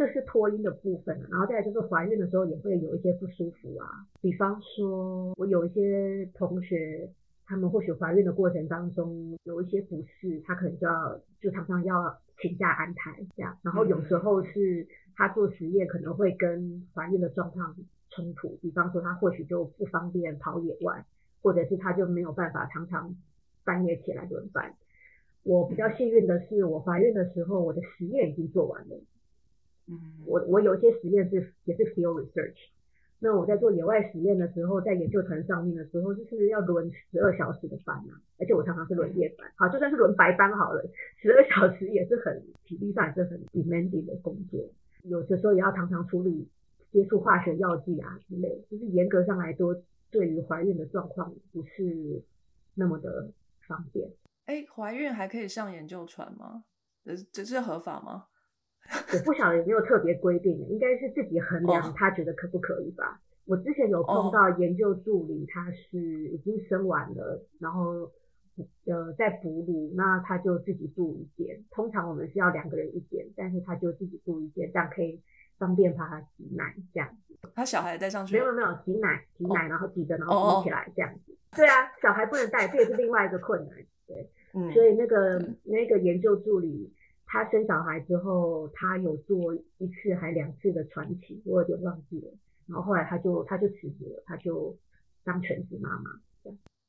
[0.00, 3.86] 这是托婴的部分，然后再来就是怀孕的时候也会有一些不舒服啊，
[4.22, 7.06] 比方说我有一些同学，
[7.44, 17.76] 他们或许怀孕的过程当中有一些不适，他可能就要就常常要请假安胎这样，然后有时候是他做实验可能会跟怀孕的状况
[18.08, 21.04] 冲突，比方说他或许就不方便跑野外，
[21.42, 23.14] 或者是他就没有办法常常
[23.64, 24.74] 半夜起来轮班。
[25.42, 28.96] 我比较幸运的是，我怀孕的时候我的实验已经做完了。
[30.26, 32.56] 我我有些实验是也是 field research，
[33.18, 40.82] 那我在做野外实验的时候，在研究团上面的时候，就是要轮十二小时的班啊，而且我常常是轮夜班，好就算是轮白班好了，
[41.20, 44.60] 十二小时也是很体力上也是很 demanding 的工作，
[45.02, 46.48] 有的时候也要常常处理
[46.92, 49.76] 接触化学药剂啊之类，就是严格上来说，
[50.10, 52.22] 对于怀孕的状况不是
[52.74, 53.30] 那么的
[53.66, 54.08] 方便。
[54.46, 56.64] 哎，怀孕还可以上研究船吗？
[57.04, 58.26] 这这是合法吗？
[59.12, 63.20] 我不晓得有没有特别规定，应该是自己衡量，他觉得可不可以吧。
[63.46, 65.98] 我之前有碰到研究助理，他是
[66.28, 68.10] 已经生完了，然后
[68.86, 71.64] 呃在哺乳，那他就自己住一间。
[71.70, 75.20] 通常我们是要两个人一间，但是他就自己住一间，这样可以
[75.58, 77.34] 方便把他挤奶这样子。
[77.54, 78.34] 他小孩带上去？
[78.34, 81.36] 没有没有挤奶挤奶，然后挤着然后挤起来这样子。
[81.56, 83.76] 对啊，小孩不能带，这也是另外一个困难。
[84.06, 86.92] 对，嗯，所以那个那个研究助理，
[87.32, 92.32] 他生小孩之后，她有做一次还两次的传奇，我有点忘记了。
[92.66, 94.76] 然后后来她就他就辞职了，她就
[95.22, 96.10] 当全职妈妈。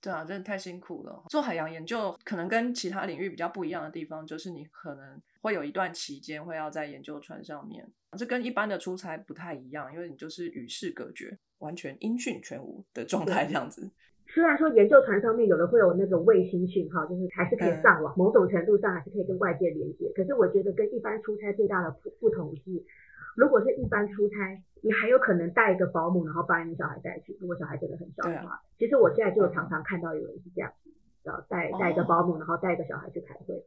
[0.01, 1.23] 对啊，真的太辛苦了。
[1.29, 13.91] 做海洋研究可能跟其他领域比较不一样的地方，就是你可能会有一段期间会要在研究船上面，这跟一般的出差不太一样，因为你就是与世隔绝，完全音讯全无的状态这样子。
[14.33, 20.09] 虽然说研究船上面有的会有那个卫星讯号，就是还是可以上网，某种程度上还是可以跟外界连接。
[20.15, 22.81] 可是我觉得跟一般出差最大的不不同是，
[23.35, 27.35] 如果是一般出差，你还有可能带一个保姆，然后把你小孩带去。
[27.41, 30.71] 如果小孩真的很小的话，其实我现在就常常看到有人是这样，
[31.23, 33.61] 然后带带一个保姆，然后带一个小孩去开会。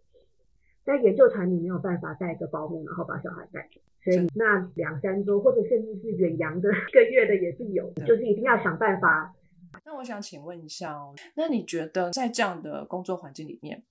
[0.86, 9.34] 在研究船你没有办法带一个保姆，然后把小孩带去，所以那两三周或者甚至是远洋的一个月的也是有，就是一定要想办法。
[9.84, 13.82] 那我想请问一下哦，那你觉得在这样的工作环境里面，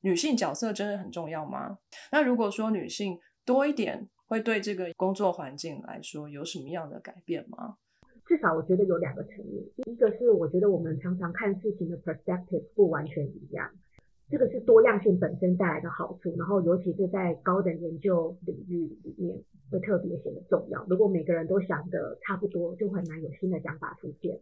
[0.00, 1.78] 女性角色真的很重要吗？
[2.12, 7.76] 那如果说女性多一点，会对这个工作环境来说有什么样的改变吗？
[8.26, 13.70] 至少我觉得有两个层面，第一个是我觉得我们常常看事情的 perspective 不完全一样，
[14.30, 19.36] 这个是多样性本身带来的好处，然后尤其是在高等研究领域里面
[19.70, 20.82] 会特别显得重要。
[20.88, 24.40] 如果每个人都想的差不多，就很难有新的想法出现。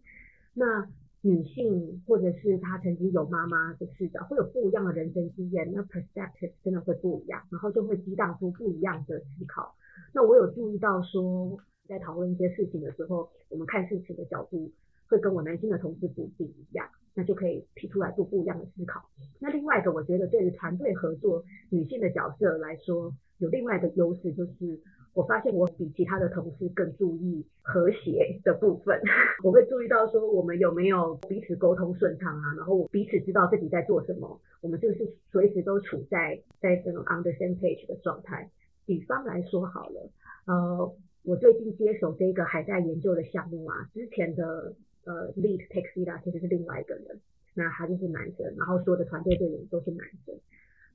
[0.55, 0.89] 那
[1.23, 9.75] 女性或者是她曾经有妈妈的视角，会有不一样的人生经验，那 perspective 真的会不一样，然后就会激荡出不一样的思考。
[10.13, 14.73] 那我有注意到说，在讨论一些事情的时候，我们看事情的角度
[15.07, 19.09] 会跟我男性的同事不一样，那就可以提出来做不一样的思考。
[19.39, 24.81] 那另外一个，我觉得对于团队合作女性的角色来说，有另外一个优势就是。
[25.15, 28.99] 我发现我比其他的同事更注意和谐的部分，
[29.45, 38.51] 我会注意到说我们有没有彼此沟通顺畅啊，然后彼此知道自己在做什么，我们就是随时都处在在这种 on the same page 的状态。
[38.87, 40.11] 比方来说好了，
[40.47, 47.21] 呃，我最近接手这个还在研究的项目啊，之前的呃 lead Texida 其实是另外一个人，
[47.55, 50.35] 那他就是男生，然后所有的团队队员都是男生，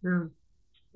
[0.01, 0.29] 那。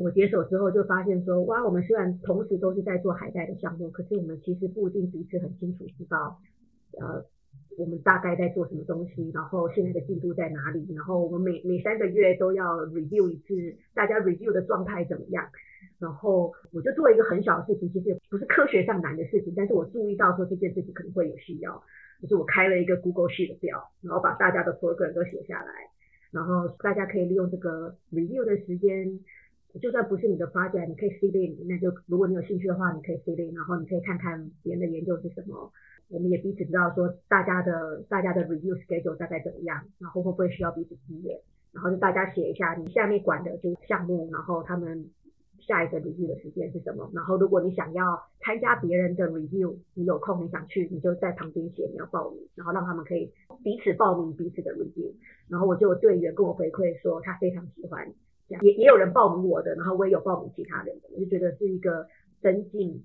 [0.01, 6.39] 我接手之后就发现说，哇，我们虽然同时都是在做海带的项目，可是我们其实不一定彼此很清楚知道，
[6.99, 7.23] 呃，
[7.77, 15.45] 我们大概在做什么东西，然后现在的进度在哪里，然后我们每每三个月都要 review 一次，大家 review 的状态怎么样？
[15.99, 21.83] 然后我就做一个很小的事情，其实不是科学上难的事情，但是我注意到说这件事情可能会有需要，
[22.21, 25.71] 就是我开了一个 Google Sheet 表，然后把大家的 program 都写下来，
[26.31, 29.19] 然后大家可以利用这个 review 的时间。
[29.79, 35.71] 就算不是你的 project，你可以 see in，那就如果你有兴趣的话，你可以 see in，然后你可以看看别人的研究是什么。
[36.09, 41.39] 我们也彼此知道说大家的大家的 review schedule 大概怎么样，然后会不会需要彼此支援，
[41.71, 45.05] 然后就大家写一下你下面管的就是项目，然后他们
[45.61, 47.09] 下一个 review 的时间是什么。
[47.13, 53.31] 然后如果你想要参加别人的 review，你有空你想去，你就在旁边写你要报名，然后让他们可以
[53.63, 55.13] 彼此报名彼此的 review。
[55.47, 58.05] 然后我就有队员跟我回馈说他非常喜欢。
[58.61, 62.07] 也也有人报名我的，然后我也有报名其他人的，我就觉得是一个
[62.41, 63.03] 增进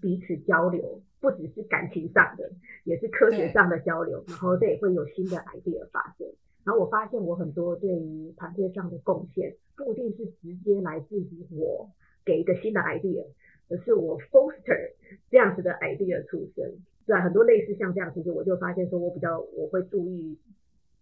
[0.00, 2.50] 彼此交流，不只是感情上的，
[2.84, 6.26] 也是科学上的交流，然后这也会有新的 idea 发生。
[6.64, 11.90] 然后我发现我很多对于团队上的贡献，不一定是直接来自于我
[12.24, 13.24] 给一个新的 idea，
[13.68, 14.92] 而是我 foster
[15.30, 16.64] 这样子的 idea 出生。
[17.06, 20.38] 对啊，很多类似像这样，其实我就发现说我比较我会注意。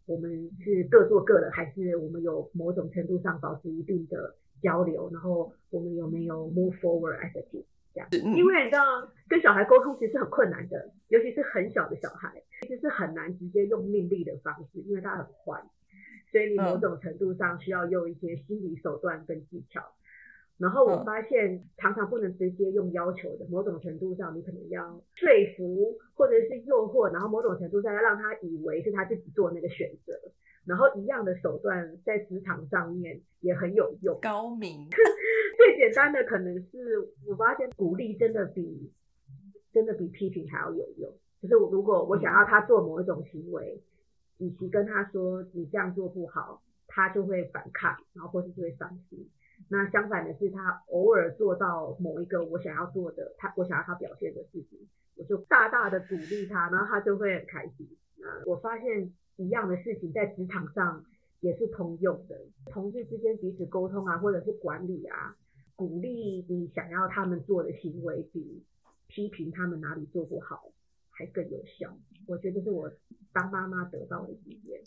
[0.06, 5.10] 我们是各做各的，还是我们有某种程度上保持一定的交流？
[5.12, 8.08] 然后我们有没有 move forward as a team 这样？
[8.34, 15.62] 因为你知道，跟小孩沟通其实很困难的，尤其是很小的小孩，其实是很难直接用命令的方式，因为他很坏，
[16.30, 19.82] 所以你某种程度上需要用一些心理手段跟技巧。
[20.58, 30.14] 然后我发现，常常不能直接用要求的，某种程度上你可能要说服或者是诱惑，然后某种程度上要让他以为是他自己做那个选择，
[30.64, 34.18] 然后一样的手段在职场上面也很有用。
[34.22, 34.88] 高明。
[35.58, 38.90] 最简单的可能是我发现鼓励真的比
[39.72, 41.12] 真的比批评还要有用。
[41.42, 43.82] 就是如果我想要他做某一种行为，
[44.38, 49.28] 与其跟他说你这样做不好，他就会反抗，然后或是就会伤心。
[49.68, 54.78] 那相反的是，他偶尔做到某一个我想要做的，他我想要他表现的事情，
[55.16, 57.88] 我就大大的鼓励他，然后他就会很开心。
[58.16, 61.04] 那我发现一样的事情在职场上
[61.40, 65.36] 也是通用的，同事之间彼此沟通啊，或者是管理啊，
[65.74, 68.62] 鼓励你想要他们做的行为，比
[69.08, 70.70] 批评他们哪里做不好
[71.10, 71.96] 还更有效。
[72.28, 72.90] 我觉得是我
[73.32, 74.80] 当妈妈得到的经验。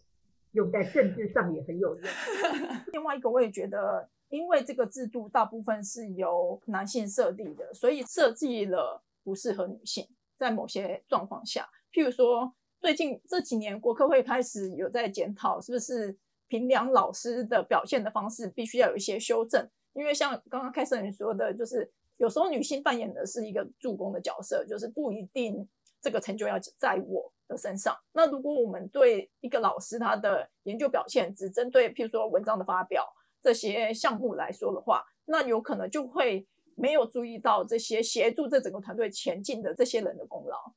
[0.54, 2.04] 用在政治上也很有用。
[2.92, 10.08] 另外一个，我也觉得，因为这个制度大部分是由男性设立的，所以设计了不适合女性。
[10.38, 16.18] 在某些状况下，譬如说，最近这几年国科会开始有在检讨，是不是
[16.48, 19.68] 评量老师的表现的方式必须要有一些修正？
[19.92, 25.68] 因为像刚刚开始你说的，就是有时候女性扮演的是一个助攻的角色，就是不一定
[26.00, 27.94] 这个成就要在我的身上。
[28.14, 33.06] 那如果我们对一个老师他的研究表现只针对譬如说文章的发表
[33.42, 36.48] 这些项目来说的话，那有可能就会。
[36.82, 40.72] 没有注意到这些协助这整个团队前进的这些人的功劳，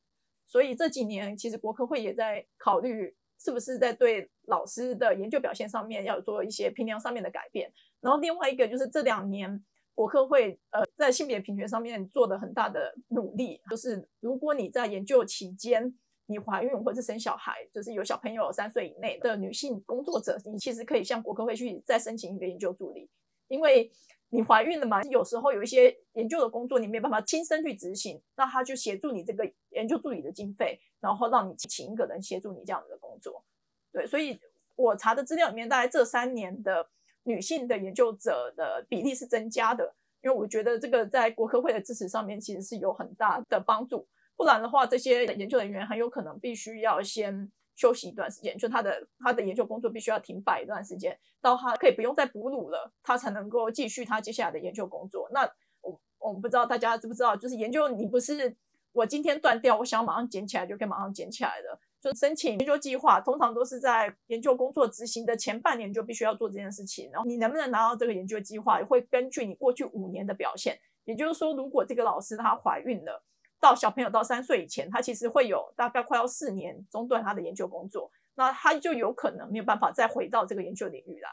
[0.45, 7.73] 所以这几年其实国科会也在考虑是不是在对老师的研究表现上面要做一些评量上面的改变。
[8.01, 15.97] 然后另外一个就是这两年国科会呃在性别平权上面做的很大的努力，就是如果你在研究期间
[16.27, 23.09] 你怀孕或者生小孩，就是有小朋友三岁以内的女性工作者，你其实可以向国科会去再申请一个研究助理，
[23.49, 23.91] 因为。
[24.35, 25.03] 你怀孕了嘛？
[25.11, 33.45] 有时候有一些研究的工作你没办法亲身去执行，那他就协助你这个研究助理的经费，然后让你请一个人协助你这样子的工作。
[33.93, 34.41] 对，所以
[34.75, 36.89] 我查的资料里面，大概这三年的
[37.25, 47.51] 女性的研究者的比例是增加的，因为我觉得这个在国科会的支持上面其实是有很大的帮助，不然的话，这些研究人员很有可能必须要先。
[47.75, 55.27] 休息一段时间，就他的他的研究工作必须要停摆一段时间，到他可以不用再哺乳了，他才能够继续他接下来的研究工作。
[55.33, 58.55] 那我我不知道大家知不知道，就是研究你不是
[58.93, 61.81] 我今天断掉，我想马上捡起来就可以马上捡起来的。
[61.99, 67.11] 就申请研究计划，通常都是在研究工作执行的前半年就必须要做这件事情。
[67.11, 70.79] 然后你能不能拿到这个研究计划，会根据你过去五年的表现。
[71.05, 73.25] 也就是说，如果这个老师她怀孕了。
[73.63, 81.31] 到小朋友到三岁以前，他其实会有大概快要四年中断他的研究工作，那他就有可能没有办法再回到这个研究领域来。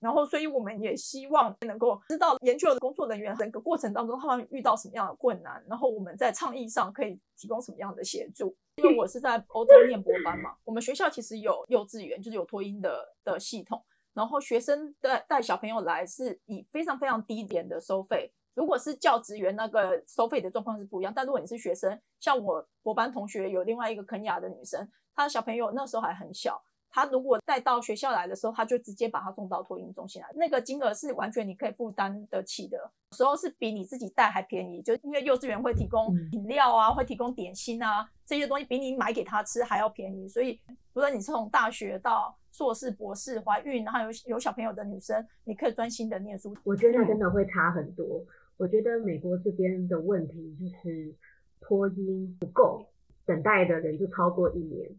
[0.00, 8.56] 然后，所以我们也希望能够知道研究的工作人员整个过程当中他们遇到什么样的困难，然后我们在倡议上可以提供什么样的协助。
[8.76, 18.32] 因为我是在欧洲念博班嘛，我们学校其实有幼稚园，就是有托婴的的系统，然后学生带带小朋友来是以非常非常低廉的收费。
[18.58, 21.12] 如果是教职员，那个收费的状况是不一样。
[21.14, 32.76] 但如果你是学生，像我我班同学有另外一个肯雅的女生，她的小朋友那时候还很小，她如果带到学校来的时候，她就直接把她送到托婴中心来，那个金额是完全你可以负担得起的，
[33.12, 34.82] 有时候是比你自己带还便宜。
[34.82, 40.26] 就因为幼稚园会提供饮料啊，会提供点心啊，这些东西比你买给她吃还要便宜。
[40.26, 40.60] 所以，
[40.94, 46.56] 无论你是从大学到硕士、博士、怀孕，然后有有小朋友的女生，你可以专心的念书。
[46.64, 48.20] 我觉得真的会差很多。
[48.58, 51.14] 我觉得美国这边的问题就是
[51.60, 52.86] 托婴不够，
[53.24, 54.90] 等待的人就超过一年，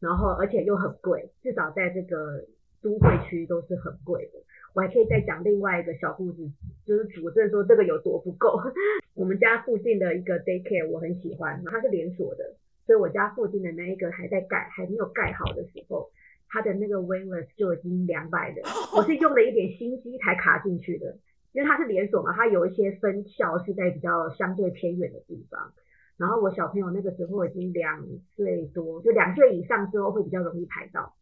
[0.00, 2.44] 然后而且又很贵，至少在这个
[2.82, 4.38] 都会区都是很贵的。
[4.74, 6.36] 我还可以再讲另外一个小故事，
[6.84, 8.60] 就是佐证说这个有多不够。
[9.16, 12.54] 我们家附近的一个 daycare 我很喜欢，它是连锁的，
[12.84, 16.10] 所以我家附近的那一个还在盖，还没有盖好的时候，
[16.48, 18.62] 它的那个 waitlist 就已经两百人，
[18.94, 21.16] 我是用了一点心机才卡进去的。
[21.56, 25.72] 因为它是连锁嘛，它有一些分校是在比较相对偏远的地方。
[26.18, 28.04] 然后我小朋友那个时候已经两
[28.36, 31.14] 岁多，就两岁以上之后会比较容易排到。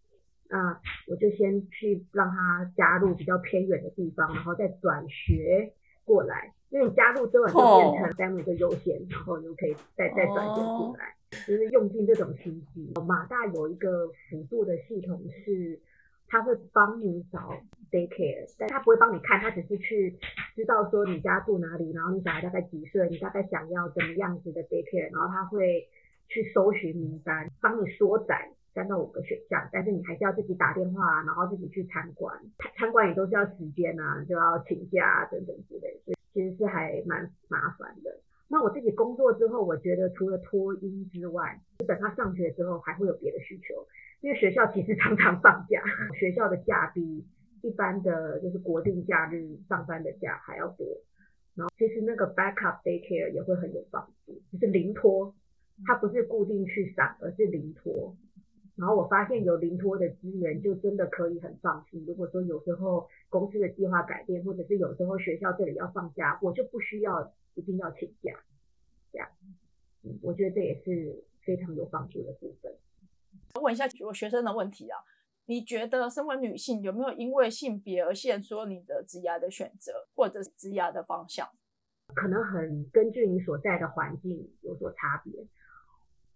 [0.49, 0.77] 那
[1.07, 5.73] 我就先去让他加入比较偏远的地方，然后再转学
[6.05, 6.53] 过来。
[6.71, 11.15] 因为你加入之后就变成三位的优先，然后你就可以再再转学过来，
[11.47, 12.93] 就是用尽这种心机。
[13.07, 15.81] 马大有一个辅助的系统是。
[16.29, 17.57] 他会帮你找
[17.91, 20.17] daycare，但他不会帮你看，他只是去
[20.57, 25.89] 知道说你家住哪里，然后你小孩大概几岁，你大概想要怎么样子的 daycare，然后他会
[26.29, 32.37] 去搜寻名单，帮你缩窄三到五个选项，但是你还是要自己打电话，然后自己去参观，
[32.77, 38.19] 参观也都是要时间啊，就要请假啊等等之类，所以其实是还蛮麻烦的。
[38.49, 43.87] 那我自己工作之后，我觉得除了托婴之外，就等他上学之后还会有别的需求。
[44.25, 45.83] 因为学校其实常常放假，
[46.19, 47.23] 学校的假比
[47.61, 50.87] 一般的就是国定假日上班的假还要多。
[51.55, 55.35] 然后其实那个 backup daycare 也会很有帮助，就是零托，
[55.85, 58.17] 它不是固定去上，而是零托。
[58.77, 62.03] 然后我发现有零托的资源，就真的可以很放心。
[62.07, 68.33] 如果说有时候公司的计划改变，或者是有时候学校这里要放假，我就不需要一定要请假。
[69.13, 69.29] 这样，
[70.23, 72.73] 我觉得这也是非常有帮助的部分。
[73.61, 74.99] 问一下我学生的问题啊，
[75.47, 81.49] 你觉得身为女性有没有因为性别而限缩你的职业的选择，或者职业的方向？
[82.15, 85.33] 可能很根据你所在的环境有所差别。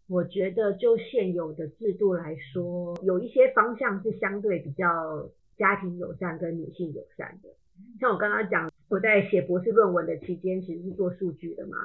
[0.06, 7.50] 我觉得就现有的制度来说，有一些方向是相对比较家庭友善跟女性友善的。
[8.00, 11.76] 像我刚刚讲，我在写博士论文的期间，其实是做数据的嘛。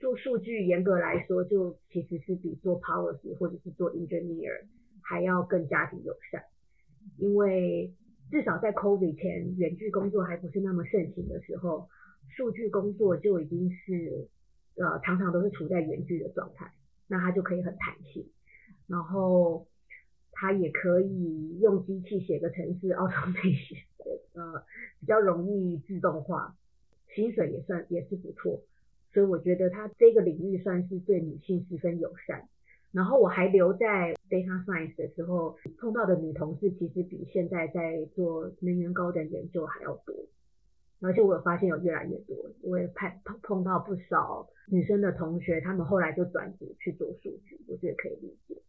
[0.00, 4.64] 做数据严格来说，就其实是比做 policy 或者是做 engineer
[5.02, 6.42] 还要更家庭友善，
[7.18, 7.92] 因为
[8.30, 11.88] 至少在 COVID 前，远距工作还不是那么盛行的时候，
[12.36, 14.28] 数据工作就已经是
[14.76, 16.72] 呃常常都是处在远距的状态。
[17.12, 18.24] 那它就可以很弹性，
[18.86, 19.66] 然后
[20.30, 23.78] 它也可以用机器写个程式 automate，
[24.32, 24.64] 呃，
[25.00, 26.54] 比较容易自动化，
[27.12, 28.62] 薪水也算也是不错，
[29.12, 32.48] 所以我觉得它这个领域算是对女性十分友善。
[32.92, 40.14] 然后我还留在 data science 的时候碰到的女同事，其实比现在在做能源高等研究还要多。
[41.00, 43.10] 而且我有发现有越来越多，我也碰
[43.42, 48.60] 碰到不少女生的同学，她们后来就转职去做数据，我觉得可以理解。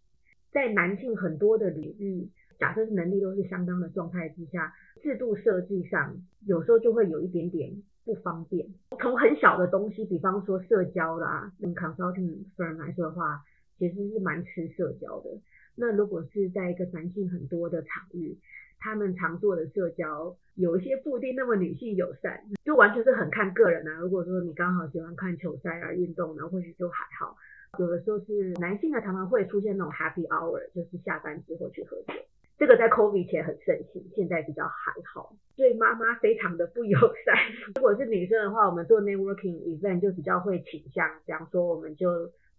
[0.51, 2.29] 在男性很多的领域，
[2.59, 8.67] 假设是能力都是相当的状态之下，制度设计上有时候就会有一点点不方便。
[8.99, 13.41] 从很小的东西，比方说社交啦，用 consulting firm 来说的话，
[13.77, 15.29] 其实是蛮吃社交的。
[15.75, 18.37] 那如果是在一个男性很多的场域，
[18.79, 23.99] 他们常做的社交有一些不一定那么女性友善，就完全是很看个人啊。
[23.99, 27.37] 如果说你刚好喜欢看球赛啊、运动，呢或许就还好。
[27.79, 32.13] 有的时候是男性的常常会出现那种 happy hour，就是下班之后去喝酒。
[32.61, 35.35] 这个在 COVID 前很盛行，现在比较还好。
[35.55, 36.95] 对妈妈非常的不友
[37.25, 37.35] 善。
[37.73, 42.07] 如果是女生的话，我们做 networking event 就比较会倾向，比方说我们就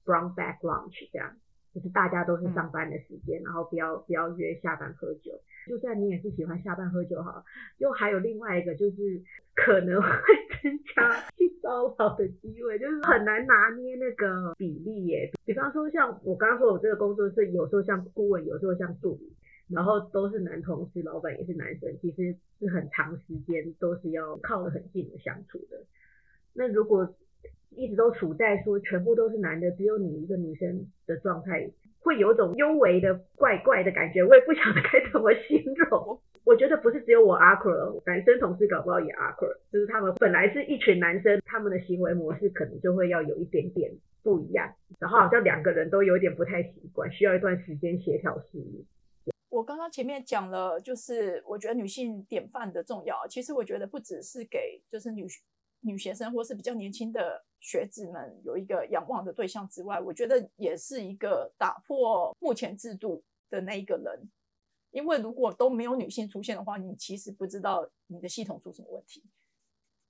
[0.05, 1.31] brown back lunch 这样。
[1.73, 5.41] 就是大家都是上班的时间，然后不要不要约下班喝酒。
[5.69, 7.45] 就算你也是喜欢下班喝酒哈，
[7.79, 9.23] 又还有另外一个就是
[9.55, 10.09] 可能会
[10.61, 15.31] 增加性骚扰的机会，就是很难拿捏那个比例耶。
[15.45, 19.33] 比方说像我刚刚说，我这个工作是有时候像顾问，有时候像助理，
[19.69, 25.79] 然后都是男同事，老板也是男生，其实是很长时间都是要靠得很近的相处的。
[26.55, 27.15] 那如果
[27.71, 34.23] 一直都处在说全部都是男的，只有你一个女生的状态，会有种幽微的怪怪的感觉。
[34.23, 36.21] 我也不晓得该怎么形容。
[36.45, 43.93] 我觉得不是只有我 awkward，男生同事搞不好也 awkward，就是他们本来是一群男生，他们的行为模式可能就会要有一点点
[44.23, 48.85] 不一样，然后好像两个人都有点不太习惯，需要一段时间协调适应。
[49.53, 53.27] 我刚刚前面讲了，就是我觉得女性典范的重要。
[53.29, 55.27] 其实我觉得不只是给就是女
[55.81, 64.31] 女学生或是比较年轻的学子们有一个仰望的对象之外，我觉得也是一个打破目前制度的那一个人。
[64.91, 69.23] 因为如果都没有女性出现的话，你其实不知道你的系统出什么问题。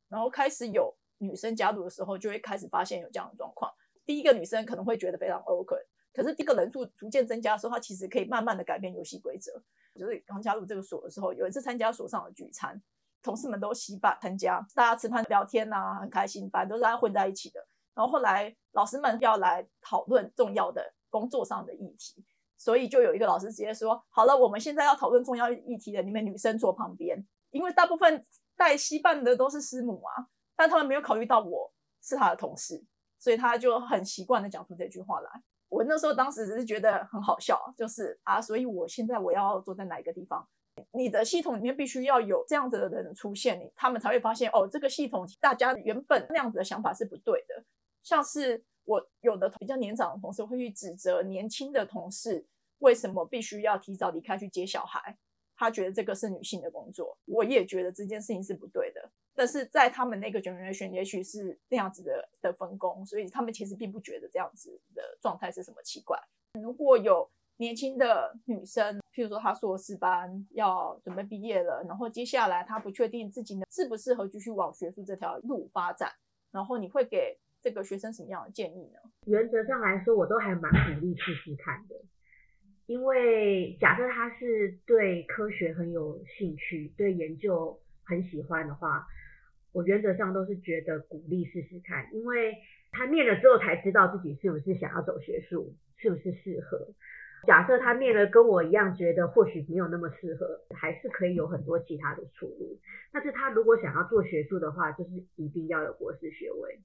[0.09, 3.73] 然后开始有女生加入的时候，就会开始发现有这样的状况。
[4.07, 9.53] 第一个女生可能会觉得非常 awkward，可是这个人数逐渐增加的时候，他其实可以慢慢的改变游戏规则。
[9.95, 12.83] 就是刚加入这个所的时候，有一次参加所上的聚餐。
[13.23, 17.65] 同事们都稀办参加，大家吃饭聊天呐，很开心，反正都是大家混在一起的。
[17.95, 22.25] 然后后来老师们要来讨论重要的工作上的议题，
[22.59, 28.25] 所以就有一个老师直接说：“好了，我们现在要讨论重要议题的，你们女生坐旁边，因为大部分
[28.57, 32.85] 带稀办的都是师母啊，但他们没有考虑到我是他的同事，
[33.21, 35.31] 所以他就很习惯的讲出这句话来。
[35.73, 40.47] 我那时候当时只是觉得很好笑，就是啊，所以我现在我要坐在哪一个地方？”
[40.93, 47.65] 你的系统里面必须要有这样子的人出现，你他们才会发现哦，这个系统大家原本那样子的想法是不对的。
[48.03, 52.45] 像是我有的比较年长的同事会去指责年轻的同事
[52.81, 55.17] 为什么必须要提早离开去接小孩，
[55.57, 57.17] 他觉得这个是女性的工作。
[57.25, 59.02] 我也觉得这件事情是不对的，
[59.35, 66.19] 但是在他们那个 generation 也许是那样子的的分工，所以他们其实并不觉得这样子的状态是什么奇怪。
[66.61, 76.11] 如果有年轻的女生，譬如说她硕士班要准备毕业了，然后接下来她不确定自己呢适不适合继续往学术这条路发展，
[76.51, 78.99] 然后你会给这个学生什么样的建议呢？
[79.27, 81.95] 原则上来说，我都还蛮鼓励试试看的，
[82.87, 89.07] 因为假设他是对科学很有兴趣，对研究很喜欢的话，
[89.73, 92.57] 我原则上都是觉得鼓励试试看，因为
[92.91, 96.89] 他念了之后才知道自己是不是想要走学术，是不是适合。
[97.47, 102.79] 假设他念了跟我一样，觉得或许没有那么适合，还是可以有很多其他的出路。
[103.13, 106.79] 但是他如果想要做学术的话，就是一定要有博士学位。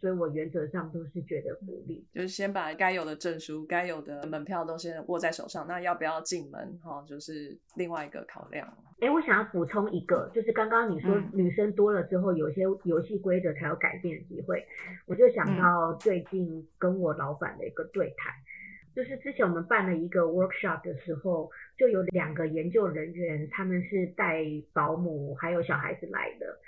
[0.00, 5.66] 所以我原则上都是觉得鼓励，就是先把该有的证书、该有的门票都先握在手上。
[5.68, 6.78] 那要不要进门？
[6.82, 8.66] 哈，就是另外一个考量。
[9.00, 14.66] 哎，我想要补充一个，就是刚刚你说女生多了之后，有些游戏规则才有改变的机会。
[15.06, 18.32] 我就想到最近跟我老板的一个对谈。
[18.92, 21.48] 就是之前我们办了一个 workshop 的时候，
[21.78, 26.58] 就有两个研究人员，他们是带保姆还有小孩子来的。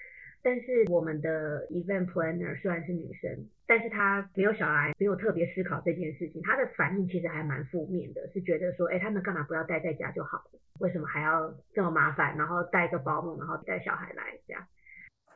[0.43, 10.61] 但是我们的 event planner 虽然是女生，但是她没有小孩，没有特别思考这件事情，她的反应其实还蛮负面的，是觉得说，哎，他们干嘛不要待在家就好了？
[10.81, 12.37] 为什么还要这么麻烦？
[12.37, 14.67] 然后带个保姆，然后带小孩来这样？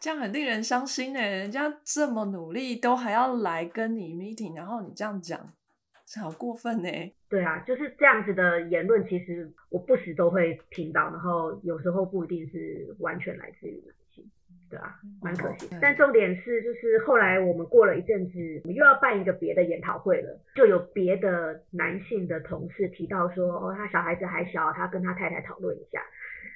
[0.01, 1.21] 这样很令人伤心呢。
[1.21, 5.53] 人家这么努力，都还要来跟你 meeting，然后你这样讲，
[6.21, 6.91] 好过分呢。
[7.29, 13.83] 对啊，就是这样子的言论，其实我不时都会听到，然后有时候不一定是完全来自于。
[14.69, 15.69] 对啊，蛮可惜。
[15.81, 26.03] 但重点是，就是后来我们过了一阵子，我们又要办一个别的研讨会了，就有别的男性的同事提到说，哦，他小孩子还小，他跟他太太讨论一下。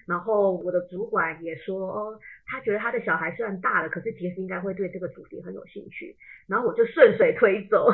[0.07, 6.17] 然后我的主管也说，哦，他觉得他的小孩虽然大了，可是其实应该会对这个主题很有兴趣。
[6.49, 7.93] 然后我就顺水推舟。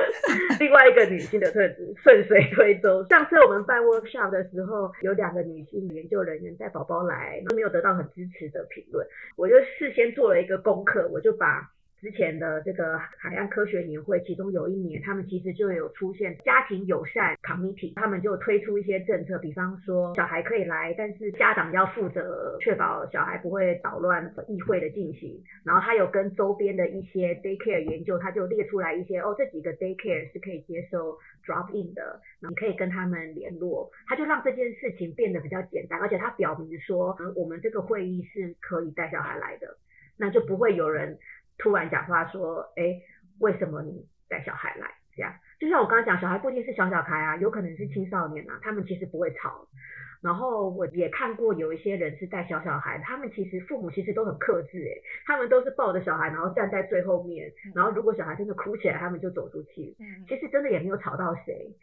[0.60, 3.04] 另外一个女性的特质，顺水推舟。
[3.10, 9.06] 上次我们办 workshop 的时候，有两个女性研究人员带宝宝来，都没有得到很支持的评论。
[9.36, 11.70] 我就事先做了一个功课，我就把。
[12.00, 25.42] 之前的这个海洋科学年会，其中有一年，他们其实就有出现家庭友善 committee，他们就推出一些政策，比方说小孩可以来，但是家长要负责确保小孩不会捣乱议会的进行。
[25.64, 33.90] 然后他有跟周边的一些 daycare 研究，他就列出来一些哦，这几个 daycare 是可以接受 drop in 的，你可以跟他们联络。
[34.06, 39.76] 他就让这件事情变得比较简单，而且他表明说，我们这个会议是可以带小孩来的，
[40.16, 41.18] 那就不会有人。
[41.58, 43.00] 突然讲话说，哎，
[43.40, 44.88] 为什么你带小孩来？
[45.14, 49.66] 这样，就像我刚刚讲，小孩不一定是小小孩啊，有可能是青少年啊，他们其实不会吵。
[50.22, 54.94] 然后我也看过有一些人是带小小孩，他们其实父母其实都很克制，哎，
[55.26, 59.96] 他们都是抱着小孩，然后站在最后面，然后如果小孩真的哭起来，他们就走出去。
[60.28, 61.74] 其实真的也没有吵到谁，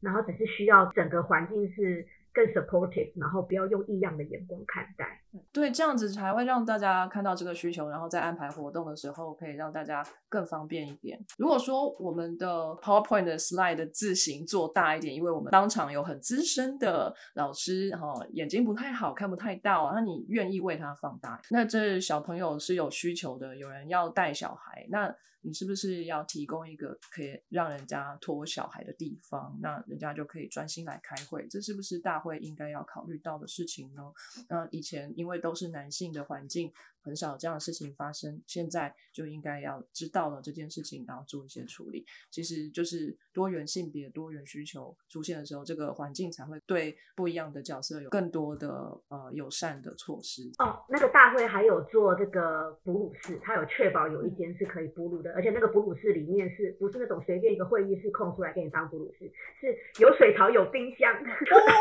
[0.00, 2.06] 然后只是需要整个环境是。
[2.32, 5.20] 更 supportive，然后不要用异样的眼光看待。
[5.52, 11.18] 对，这样子才会让大家看到这个需求，然后在安排活动的时候，可以让大家更方便一点。
[11.38, 12.48] 如果说我们的
[12.82, 21.40] PowerPoint 的 slide 的字形做大一点，因为我们当场有很资深的老师，哈，眼睛不太好看不太到，那你愿意为他放大？
[21.50, 25.14] 那这小朋友是有需求的，有人要带小孩，那。
[25.42, 31.46] 你是不是要提供一个可以让人家托小孩的地方，那人家就可以专心来开会？
[31.48, 34.12] 这是不是大会应该要考虑到的事情呢？
[34.48, 36.72] 那以前因为都是男性的环境。
[37.02, 42.04] 很少这样的事情发生，现在就应该要知道了这件事情，然后做一些处理。
[42.30, 48.68] 其实就是多元性别、多元需求出现的时候，这个环境才会对不一样的角色有更多的
[49.08, 50.50] 呃友善的措施。
[50.58, 59.30] 哦，那个大会还有做这个哺乳室，它有确保有一间是可以哺乳的，而且那个哺乳室里面是不是那种随便一个会议室空出来给你当哺乳室，
[59.60, 61.12] 是有水槽、有冰箱。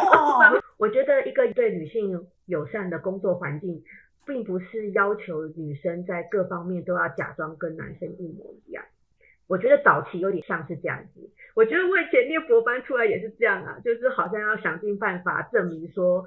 [0.77, 3.83] 我觉得一个对女性友善的工作环境。
[4.25, 8.83] 并不是要求女生在各方面都要假装跟男生一模一样。
[9.47, 11.29] 我觉得早期有点像是这样子。
[11.55, 16.25] 我觉得我以前念博班出来也是这样啊，就是好像要想尽办法证明说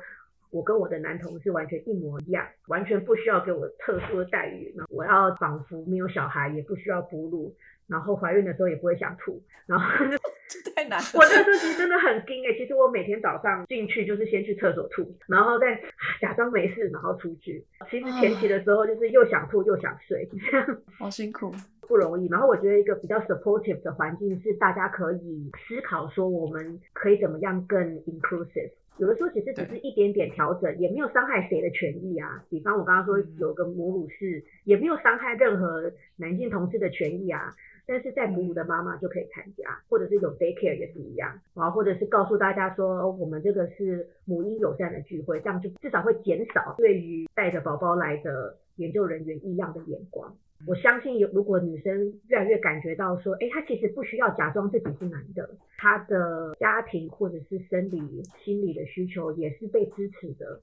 [0.51, 4.75] 我跟我的男同事完全一模一样，完全不需要给我特殊的待遇。
[4.91, 7.55] 我要仿佛没有小孩，也不需要哺乳，
[7.87, 9.87] 然后怀孕的时候也不会想吐，然后。
[10.75, 12.53] 太难，我那时候其实真的很惊哎。
[12.57, 15.81] 其实我每天早上进去就是先去厕所吐，然后再
[16.21, 17.65] 假装没事，然后出去。
[17.91, 21.53] 其实前期的时候就是又想吐又想睡，这样好辛苦，
[21.89, 22.29] 不容易。
[22.29, 28.71] 然后我觉得一个比较 supportive 的环境是大家可以思考说我们可以怎么样更 inclusive。
[28.99, 32.45] 有的时候其实只是一点点调整，也没有伤害谁的权益啊。
[32.49, 37.53] 比方我刚刚说有个母乳室，也没有伤害任何男性同事的权益啊。
[37.87, 50.35] 但是在哺乳的妈妈就可以参加，或者是有 daycare 也是一样，然后，或者是告诉大家说，我们这个是母婴友善的聚会，这样就至少会减少对于带着宝宝来的研究人员异样的眼光。
[50.67, 60.63] 我相信有，如果女生越来越感觉到说，哎，她其实不需要假装自己是男的，她的家庭或者是生理、心理的需求也是被支持的，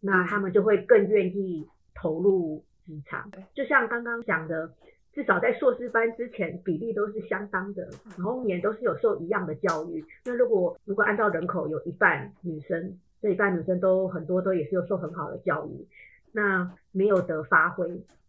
[0.00, 3.30] 那他们就会更愿意投入职场。
[3.54, 4.72] 就像刚刚讲的。
[5.16, 7.88] 至少在硕士班之前，比例都是相当的，
[8.18, 10.04] 然后也都是有受一样的教育。
[10.26, 15.88] 那如果如果按照人口有一半女生，这一半女生都很多都也是有受很好的教育，
[16.32, 17.88] 那没有得发挥，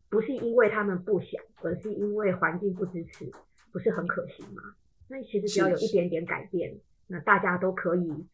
[0.09, 3.29] 不是因为他们不想，而是因为环境不支持，
[3.73, 4.63] 不是很可惜吗？
[5.09, 6.73] 那其实只要有一点点改变，
[7.07, 8.25] 那大家都可以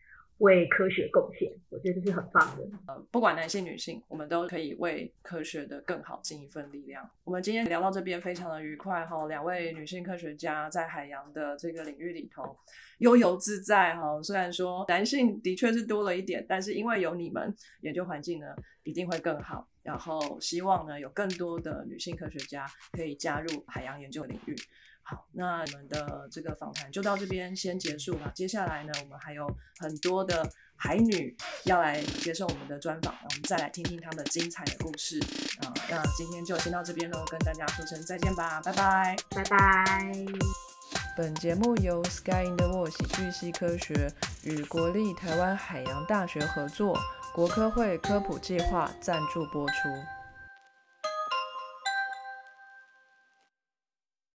[0.43, 2.67] 为科学贡献，我觉得这是很棒的。
[2.85, 7.09] 呃，不管男性女性，我们都可以为科学的更好尽一份力量。
[7.23, 12.57] 我们今天聊到这边非常的愉快哈，两位女性科学家在海洋的这个领域里头
[12.97, 14.21] 悠游自在哈。
[14.21, 18.47] 虽然说男性的确是多了一点，但是因为有你们，研究环境呢
[18.83, 19.65] 一定会更好。
[19.81, 24.53] 然后希望呢有更多的女性科学家可以加入海洋研究领域。
[25.05, 28.31] 好，那我们的这个访谈就到这边先结束了。
[28.33, 29.45] 接下来呢，我们还有
[29.77, 31.35] 很多的海女
[31.65, 35.19] 要来接受我们的专访，我们再来听听她们精彩的故事
[35.61, 35.73] 啊。
[35.89, 40.13] 那今天就先到这边喽，跟大家说声再见吧，拜拜，拜拜。
[41.17, 44.11] 本节目由 Sky in the World 喜剧系科学
[44.43, 46.97] 与国立台湾海洋大学合作，
[47.35, 49.73] 国科会科普计划赞助播出。